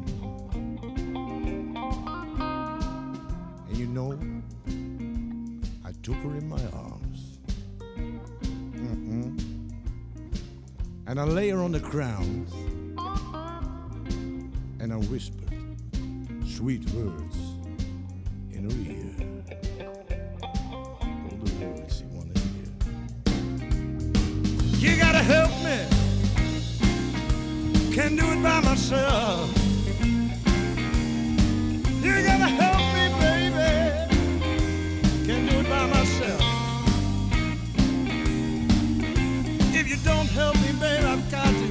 And 3.68 3.76
you 3.76 3.86
know, 3.86 4.18
I 5.84 5.92
took 6.02 6.16
her 6.16 6.36
in 6.36 6.48
my 6.48 6.62
arms. 6.72 7.38
Mm-mm. 8.76 9.38
And 11.06 11.20
I 11.20 11.24
lay 11.24 11.50
her 11.50 11.58
on 11.58 11.72
the 11.72 11.80
ground. 11.80 12.48
And 14.80 14.92
I 14.92 14.96
whispered 14.96 15.52
sweet 16.46 16.88
words 16.90 17.36
in 18.52 18.70
her 18.70 18.76
ear. 18.90 19.36
Can't 28.07 28.20
do 28.20 28.26
it 28.30 28.40
by 28.40 28.61
myself. 28.61 29.50
You 32.04 32.12
gotta 32.22 32.46
help 32.61 32.78
me, 32.94 33.04
baby. 33.18 33.70
Can't 35.26 35.50
do 35.50 35.57
it 35.59 35.68
by 35.68 35.86
myself. 35.88 36.42
If 39.74 39.88
you 39.90 39.96
don't 40.04 40.28
help 40.28 40.54
me, 40.54 40.70
baby, 40.78 41.04
I've 41.04 41.28
got 41.32 41.48
to 41.48 41.65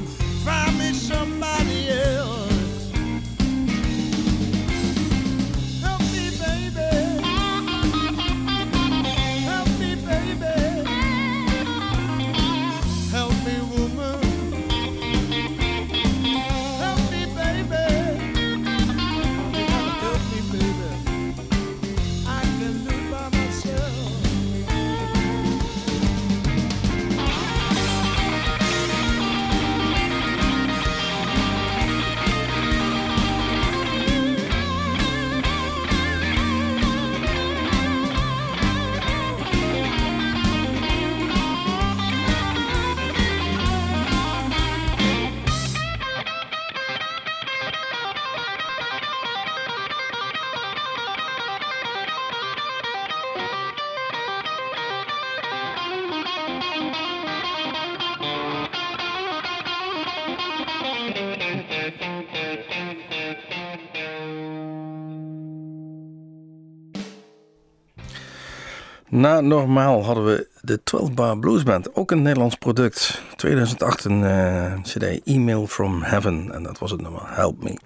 Na 69.16 69.42
Normaal 69.42 70.04
hadden 70.04 70.26
we 70.26 70.48
de 70.62 70.84
12 70.84 71.14
Bar 71.14 71.40
Blues 71.40 71.64
Band, 71.64 71.96
ook 71.96 72.12
een 72.12 72.22
Nederlands 72.22 72.56
product. 72.56 73.22
2008 73.36 74.06
een 74.06 74.24
eh, 74.24 74.82
cd, 74.82 75.22
Email 75.24 75.68
from 75.68 76.02
Heaven, 76.02 76.52
en 76.54 76.64
dat 76.64 76.80
was 76.80 76.92
het 76.92 77.02
nummer 77.02 77.22
Help 77.26 77.64
Me. 77.64 77.78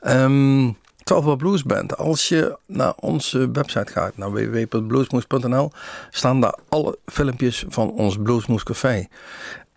Ehm 0.00 0.70
12 1.02 1.24
Bar 1.24 1.36
Blues 1.36 1.62
Band, 1.62 1.96
als 1.96 2.28
je 2.28 2.58
naar 2.66 2.94
onze 2.96 3.50
website 3.50 3.92
gaat, 3.92 4.16
naar 4.16 4.32
www.bluesmoes.nl, 4.32 5.70
staan 6.10 6.40
daar 6.40 6.58
alle 6.68 6.98
filmpjes 7.06 7.64
van 7.68 7.90
ons 7.90 8.16
Bluesmoes 8.22 8.62
Café. 8.62 9.06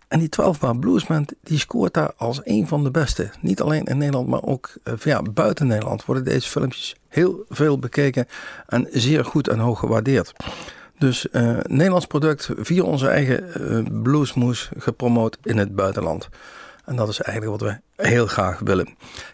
En 0.08 0.18
die 0.18 0.28
12 0.28 0.60
Bar 0.60 0.78
Blues 0.78 1.06
Band, 1.06 1.32
die 1.42 1.58
scoort 1.58 1.94
daar 1.94 2.12
als 2.16 2.40
een 2.44 2.68
van 2.68 2.84
de 2.84 2.90
beste. 2.90 3.30
Niet 3.40 3.60
alleen 3.60 3.84
in 3.84 3.98
Nederland, 3.98 4.28
maar 4.28 4.42
ook 4.42 4.72
eh, 4.82 4.94
ja, 5.04 5.22
buiten 5.22 5.66
Nederland 5.66 6.04
worden 6.04 6.24
deze 6.24 6.48
filmpjes 6.48 6.96
heel 7.08 7.44
veel 7.48 7.78
bekeken 7.78 8.26
en 8.66 8.88
zeer 8.90 9.24
goed 9.24 9.48
en 9.48 9.58
hoog 9.58 9.78
gewaardeerd. 9.78 10.32
Dus 11.00 11.28
eh, 11.30 11.56
Nederlands 11.62 12.06
product 12.06 12.50
via 12.56 12.82
onze 12.82 13.08
eigen 13.08 13.54
eh, 13.54 14.02
bluesmoes 14.02 14.70
gepromoot 14.76 15.38
in 15.42 15.58
het 15.58 15.74
buitenland. 15.74 16.28
En 16.84 16.96
dat 16.96 17.08
is 17.08 17.20
eigenlijk 17.20 17.60
wat 17.60 17.70
we 17.70 18.02
heel 18.02 18.26
graag 18.26 18.58
willen. 18.58 18.88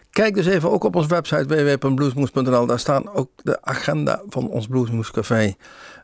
Kijk 0.09 0.35
dus 0.35 0.45
even 0.45 0.71
ook 0.71 0.83
op 0.83 0.95
onze 0.95 1.07
website 1.07 1.45
www.bluesmoes.nl. 1.45 2.65
Daar 2.65 2.79
staan 2.79 3.09
ook 3.13 3.29
de 3.43 3.61
agenda 3.61 4.21
van 4.29 4.49
ons 4.49 4.67
Bluesmoes 4.67 5.11
Café. 5.11 5.43
En 5.43 5.55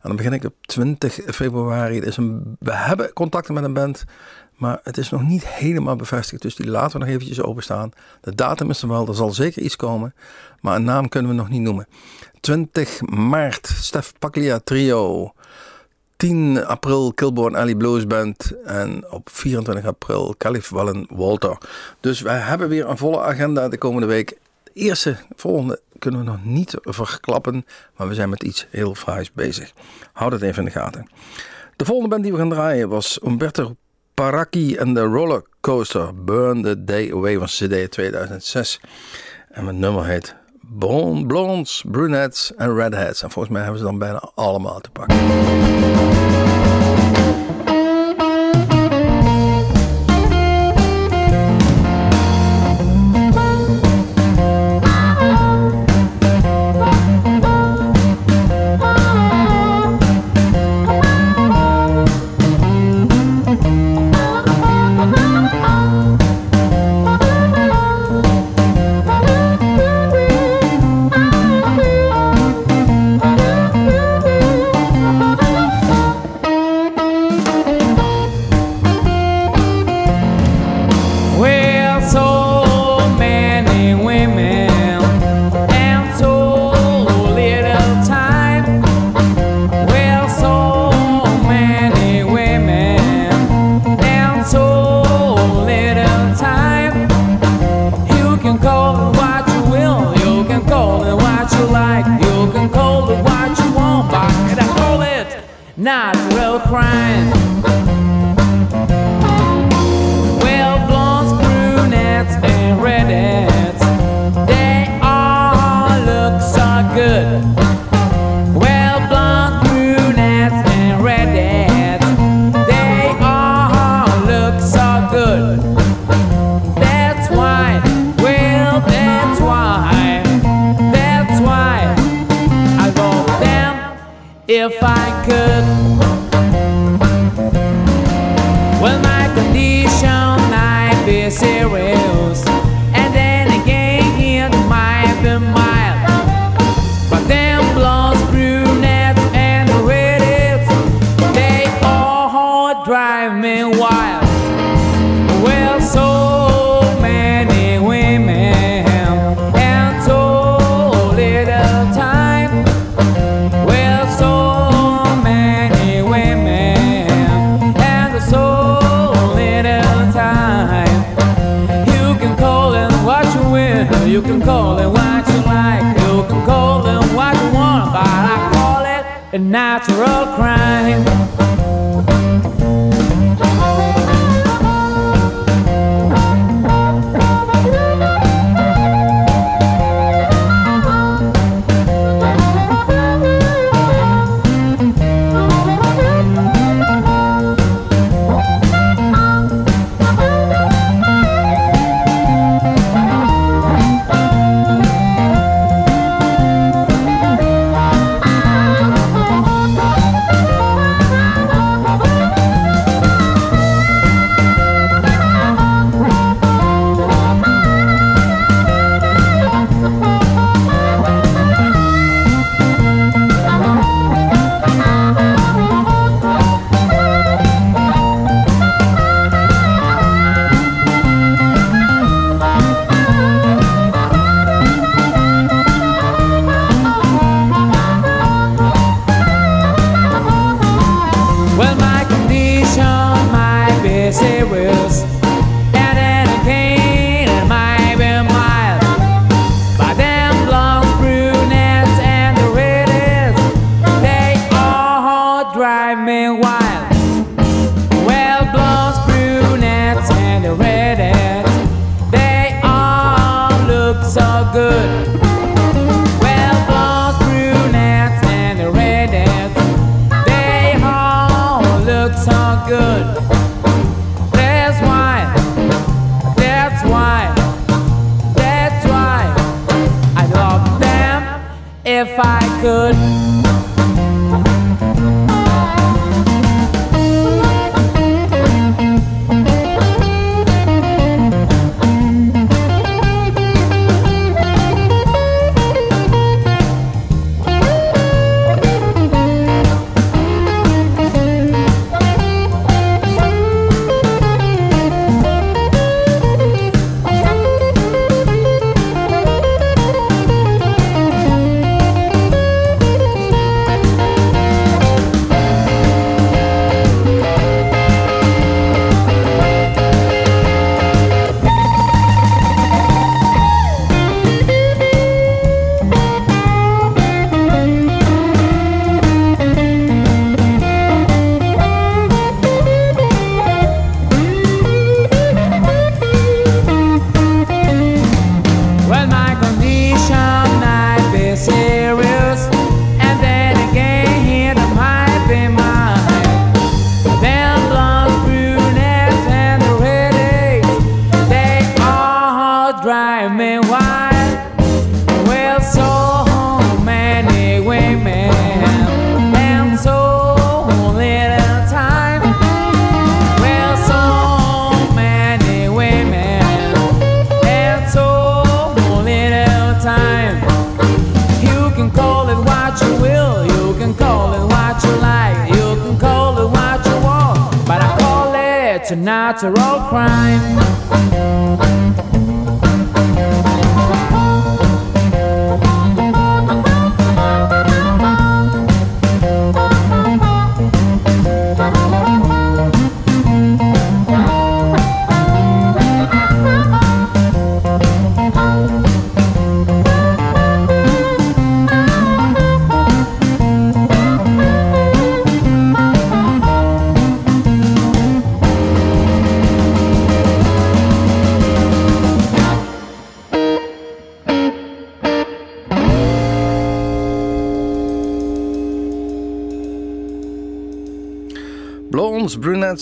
dan 0.01 0.15
begin 0.15 0.33
ik 0.33 0.43
op 0.43 0.53
20 0.61 1.19
februari. 1.25 1.99
Dus 1.99 2.17
een, 2.17 2.55
we 2.59 2.73
hebben 2.73 3.13
contacten 3.13 3.53
met 3.53 3.63
een 3.63 3.73
band, 3.73 4.03
maar 4.55 4.79
het 4.83 4.97
is 4.97 5.09
nog 5.09 5.27
niet 5.27 5.47
helemaal 5.47 5.95
bevestigd. 5.95 6.41
Dus 6.41 6.55
die 6.55 6.67
laten 6.67 6.99
we 6.99 7.05
nog 7.05 7.13
eventjes 7.13 7.41
openstaan. 7.41 7.91
De 8.21 8.35
datum 8.35 8.69
is 8.69 8.81
er 8.81 8.87
wel, 8.87 9.07
er 9.07 9.15
zal 9.15 9.31
zeker 9.31 9.61
iets 9.61 9.75
komen. 9.75 10.13
Maar 10.61 10.75
een 10.75 10.83
naam 10.83 11.09
kunnen 11.09 11.31
we 11.31 11.37
nog 11.37 11.49
niet 11.49 11.61
noemen. 11.61 11.87
20 12.39 13.01
maart, 13.01 13.67
Stef 13.67 14.13
Paglia 14.19 14.59
Trio. 14.63 15.33
10 16.23 16.65
april 16.65 17.13
Kilborn 17.13 17.55
Alley 17.55 17.75
Blues 17.75 18.07
Band 18.07 18.51
en 18.65 19.11
op 19.11 19.29
24 19.31 19.85
april 19.85 20.35
Calif 20.37 20.69
Wallen 20.69 21.07
Walter. 21.09 21.57
Dus 21.99 22.21
wij 22.21 22.37
hebben 22.37 22.69
weer 22.69 22.89
een 22.89 22.97
volle 22.97 23.21
agenda 23.21 23.69
de 23.69 23.77
komende 23.77 24.07
week. 24.07 24.37
De 24.63 24.71
eerste, 24.73 25.17
volgende 25.35 25.81
kunnen 25.99 26.19
we 26.19 26.25
nog 26.25 26.43
niet 26.43 26.75
verklappen, 26.81 27.65
maar 27.97 28.07
we 28.07 28.13
zijn 28.13 28.29
met 28.29 28.43
iets 28.43 28.67
heel 28.69 28.95
fraais 28.95 29.31
bezig. 29.31 29.73
Houd 30.13 30.31
het 30.31 30.41
even 30.41 30.59
in 30.59 30.65
de 30.65 30.79
gaten. 30.79 31.09
De 31.75 31.85
volgende 31.85 32.09
band 32.09 32.23
die 32.23 32.31
we 32.31 32.37
gaan 32.37 32.49
draaien 32.49 32.89
was 32.89 33.19
Umberto 33.25 33.75
Paracchi 34.13 34.75
en 34.75 34.93
de 34.93 35.01
Roller 35.01 35.43
Coaster 35.61 36.23
Burn 36.23 36.61
the 36.61 36.83
Day 36.83 37.11
Away 37.11 37.37
van 37.37 37.47
CD 37.47 37.91
2006. 37.91 38.81
En 39.49 39.63
mijn 39.63 39.79
nummer 39.79 40.05
heet 40.05 40.35
Blond- 40.67 41.27
Blondes, 41.27 41.83
Brunettes 41.91 42.53
en 42.55 42.75
Redheads. 42.75 43.23
En 43.23 43.31
volgens 43.31 43.53
mij 43.53 43.61
hebben 43.63 43.79
ze 43.79 43.85
dan 43.85 43.97
bijna 43.99 44.31
allemaal 44.35 44.79
te 44.79 44.89
pakken. 44.89 45.17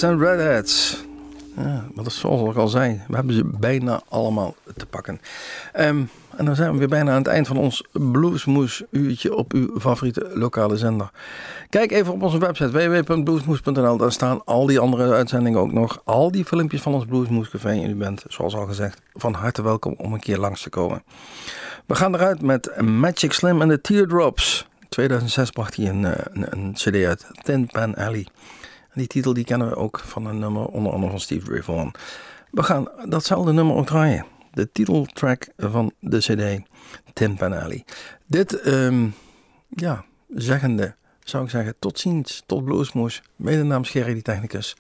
En 0.04 0.20
redheads. 0.20 1.04
Ja, 1.56 1.86
maar 1.94 2.12
zoals 2.12 2.50
ik 2.50 2.56
al 2.56 2.68
zei. 2.68 3.02
We 3.08 3.16
hebben 3.16 3.36
ze 3.36 3.44
bijna 3.60 4.02
allemaal 4.10 4.56
te 4.78 4.86
pakken. 4.86 5.22
Ehm, 5.74 6.04
en 6.36 6.46
dan 6.46 6.56
zijn 6.56 6.72
we 6.72 6.78
weer 6.78 6.88
bijna 6.88 7.12
aan 7.12 7.18
het 7.18 7.28
eind 7.28 7.48
van 7.48 7.58
ons 7.58 7.84
Bluesmoes 7.92 8.84
uurtje 8.90 9.36
op 9.36 9.54
uw 9.54 9.80
favoriete 9.80 10.32
lokale 10.34 10.78
zender. 10.78 11.12
Kijk 11.70 11.92
even 11.92 12.14
op 12.14 12.22
onze 12.22 12.38
website 12.38 12.72
www.bluesmoes.nl. 12.72 13.98
Daar 13.98 14.12
staan 14.12 14.46
al 14.46 14.66
die 14.66 14.80
andere 14.80 15.14
uitzendingen 15.14 15.60
ook 15.60 15.72
nog. 15.72 16.02
Al 16.04 16.32
die 16.32 16.46
filmpjes 16.46 16.82
van 16.82 16.94
ons 16.94 17.06
Bluesmoes 17.06 17.50
Café. 17.50 17.70
En 17.70 17.90
u 17.90 17.96
bent, 17.96 18.24
zoals 18.28 18.56
al 18.56 18.66
gezegd, 18.66 19.02
van 19.14 19.34
harte 19.34 19.64
welkom 19.64 19.94
om 19.98 20.14
een 20.14 20.20
keer 20.20 20.38
langs 20.38 20.62
te 20.62 20.70
komen. 20.70 21.04
We 21.86 21.96
gaan 21.96 22.14
eruit 22.14 22.42
met 22.42 22.82
Magic 22.82 23.34
Slim 23.34 23.62
en 23.62 23.68
de 23.68 23.82
Teardrops. 23.82 24.68
In 24.80 24.88
2006 24.90 25.50
bracht 25.50 25.76
hij 25.76 25.90
een, 25.90 26.06
eh, 26.06 26.26
een, 26.34 26.46
een 26.50 26.74
cd 26.74 27.06
uit, 27.06 27.26
Tin 27.44 27.68
Pan 27.68 27.96
Alley. 27.96 28.28
En 28.94 29.00
die 29.00 29.08
titel 29.08 29.34
die 29.34 29.44
kennen 29.44 29.70
we 29.70 29.76
ook 29.76 30.00
van 30.00 30.26
een 30.26 30.40
nummer 30.40 30.66
onder 30.66 30.92
andere 30.92 31.12
van 31.12 31.20
Steve 31.20 31.52
Ray 31.52 31.64
Vaughan. 31.64 31.94
We 32.52 32.64
gaan 32.64 32.88
datzelfde 33.06 33.52
nummer 33.52 33.76
ook 33.76 33.86
draaien. 33.86 34.26
De 34.54 34.72
titeltrack 34.72 35.48
van 35.58 35.92
de 36.00 36.18
cd 36.18 36.70
Timpanelli. 37.14 37.84
Dit, 38.26 38.60
ehm, 38.60 39.08
ja, 39.70 40.06
zeggende 40.30 40.96
zou 41.24 41.44
ik 41.44 41.50
zeggen 41.50 41.76
tot 41.80 42.00
ziens, 42.00 42.44
tot 42.46 42.66
Bloesmoes. 42.66 43.22
Mede 43.36 43.64
namens 43.64 43.90
Gerry 43.90 44.14
die 44.14 44.22
technicus. 44.22 44.76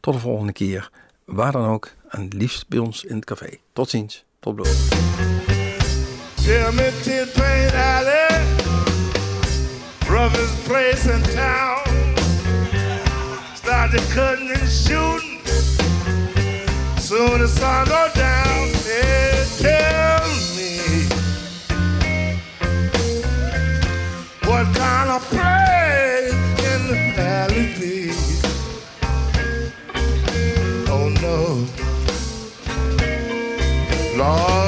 Tot 0.00 0.14
de 0.14 0.20
volgende 0.20 0.52
keer, 0.52 0.90
waar 1.24 1.52
dan 1.52 1.66
ook 1.66 1.90
en 2.08 2.28
liefst 2.28 2.68
bij 2.68 2.78
ons 2.78 3.04
in 3.04 3.16
het 3.16 3.24
café. 3.24 3.56
Tot 3.72 3.90
ziens, 3.90 4.24
tot 4.40 4.54
bloos. 4.54 4.88
Brothers 10.06 10.52
place 10.66 11.20
town 11.34 11.73
the 13.94 14.00
cutting 14.12 14.50
and 14.50 14.68
shooting. 14.68 15.38
Soon 16.98 17.38
the 17.38 17.46
sun 17.46 17.86
go 17.86 18.10
down, 18.14 18.72
they 18.82 19.46
tell 19.58 20.26
me 20.56 21.06
what 24.48 24.66
kind 24.74 25.10
of 25.10 25.22
play 25.30 26.28
in 26.70 26.88
the 26.88 27.12
valley 27.14 27.66
be? 27.78 28.10
Oh 30.90 31.08
no, 31.22 31.38
Lord. 34.18 34.63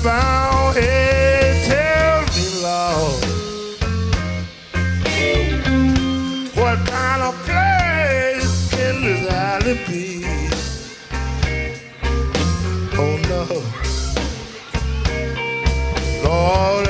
about 0.00 0.76
it. 0.76 1.64
Tell 1.66 2.20
me, 2.34 2.44
Lord, 2.62 3.22
what 6.54 6.78
kind 6.86 7.22
of 7.22 7.34
place 7.44 8.70
can 8.74 8.94
this 9.02 9.30
alley 9.32 9.76
be? 9.86 10.06
Oh 12.98 13.16
no, 13.30 13.42
Lord, 16.28 16.85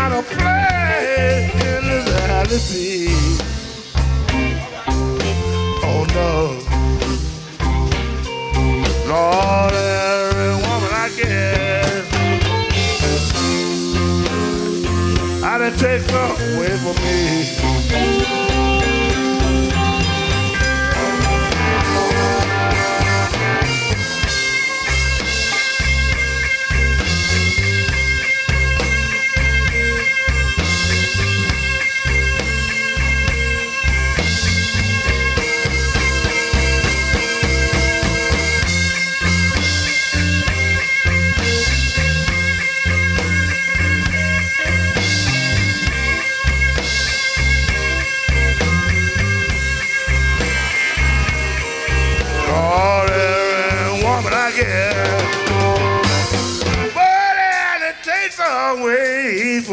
kind 0.00 0.14
of 0.14 0.24
play 0.30 1.50
in 1.52 1.82
this 1.90 2.08
alley? 2.30 3.08
Oh 5.88 6.02
no, 6.16 6.32
Lord, 9.10 9.74
every 9.74 10.54
woman 10.64 10.92
I 11.04 11.08
get, 11.20 12.04
I 15.44 15.46
done 15.58 15.76
take 15.76 16.04
her 16.10 16.30
away 16.56 16.72
from 16.82 16.96
me. 17.04 18.29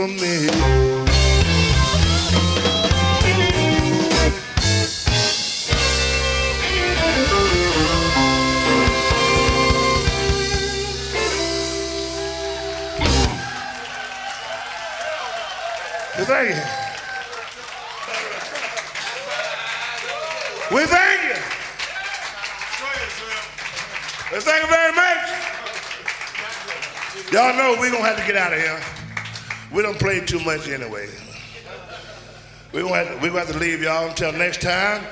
Me. 0.07 0.47
We 16.17 16.23
thank 16.25 16.49
you. 16.49 16.61
We 20.75 20.85
thank 20.85 21.23
you. 21.23 21.35
Well, 24.31 24.41
thank 24.41 24.63
you 24.63 24.69
very 24.69 24.93
much. 24.93 25.17
Y'all 27.31 27.55
know 27.55 27.75
we're 27.79 27.91
gonna 27.91 28.03
have 28.03 28.17
to 28.17 28.25
get 28.25 28.35
out 28.35 28.53
of 28.53 28.59
here. 28.59 28.96
We 29.77 29.83
don't 29.83 29.99
play 29.99 30.19
too 30.21 30.39
much 30.39 30.67
anyway. 30.69 31.07
We're 32.73 32.81
gonna, 32.81 32.95
have 32.95 33.09
to, 33.09 33.17
we're 33.21 33.31
gonna 33.31 33.59
leave 33.59 33.83
y'all 33.83 34.09
until 34.09 34.31
next 34.31 34.59
time. 34.59 35.05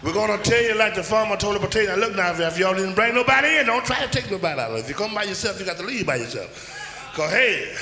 We're 0.00 0.12
gonna 0.12 0.40
tell 0.40 0.62
you 0.62 0.76
like 0.76 0.94
the 0.94 1.02
farmer 1.02 1.36
told 1.36 1.56
the 1.56 1.58
potato. 1.58 1.96
Look 1.96 2.14
now, 2.14 2.30
if 2.30 2.56
y'all 2.56 2.72
didn't 2.72 2.94
bring 2.94 3.16
nobody 3.16 3.56
in, 3.56 3.66
don't 3.66 3.84
try 3.84 3.98
to 3.98 4.08
take 4.08 4.30
nobody 4.30 4.60
out. 4.60 4.78
If 4.78 4.88
you 4.88 4.94
come 4.94 5.12
by 5.12 5.24
yourself, 5.24 5.58
you 5.58 5.66
got 5.66 5.76
to 5.78 5.82
leave 5.82 6.06
by 6.06 6.14
yourself. 6.14 7.12
Cause 7.16 7.32
hey, 7.32 7.74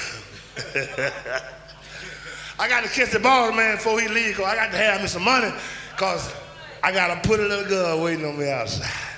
I 2.59 2.71
got 2.71 2.85
to 2.85 2.89
catch 2.89 3.11
the 3.11 3.21
ball 3.21 3.53
man 3.53 3.77
before 3.77 4.01
he 4.01 4.09
leave. 4.09 4.37
Cause 4.37 4.47
I 4.47 4.57
got 4.57 4.71
to 4.71 4.79
have 4.79 5.03
me 5.03 5.09
some 5.09 5.25
money. 5.25 5.53
Cause 5.99 6.33
I 6.83 6.91
got 6.91 7.23
to 7.23 7.29
put 7.29 7.41
a 7.41 7.43
little 7.43 7.69
girl 7.69 8.03
waiting 8.03 8.25
on 8.25 8.39
me 8.39 8.51
outside. 8.51 9.10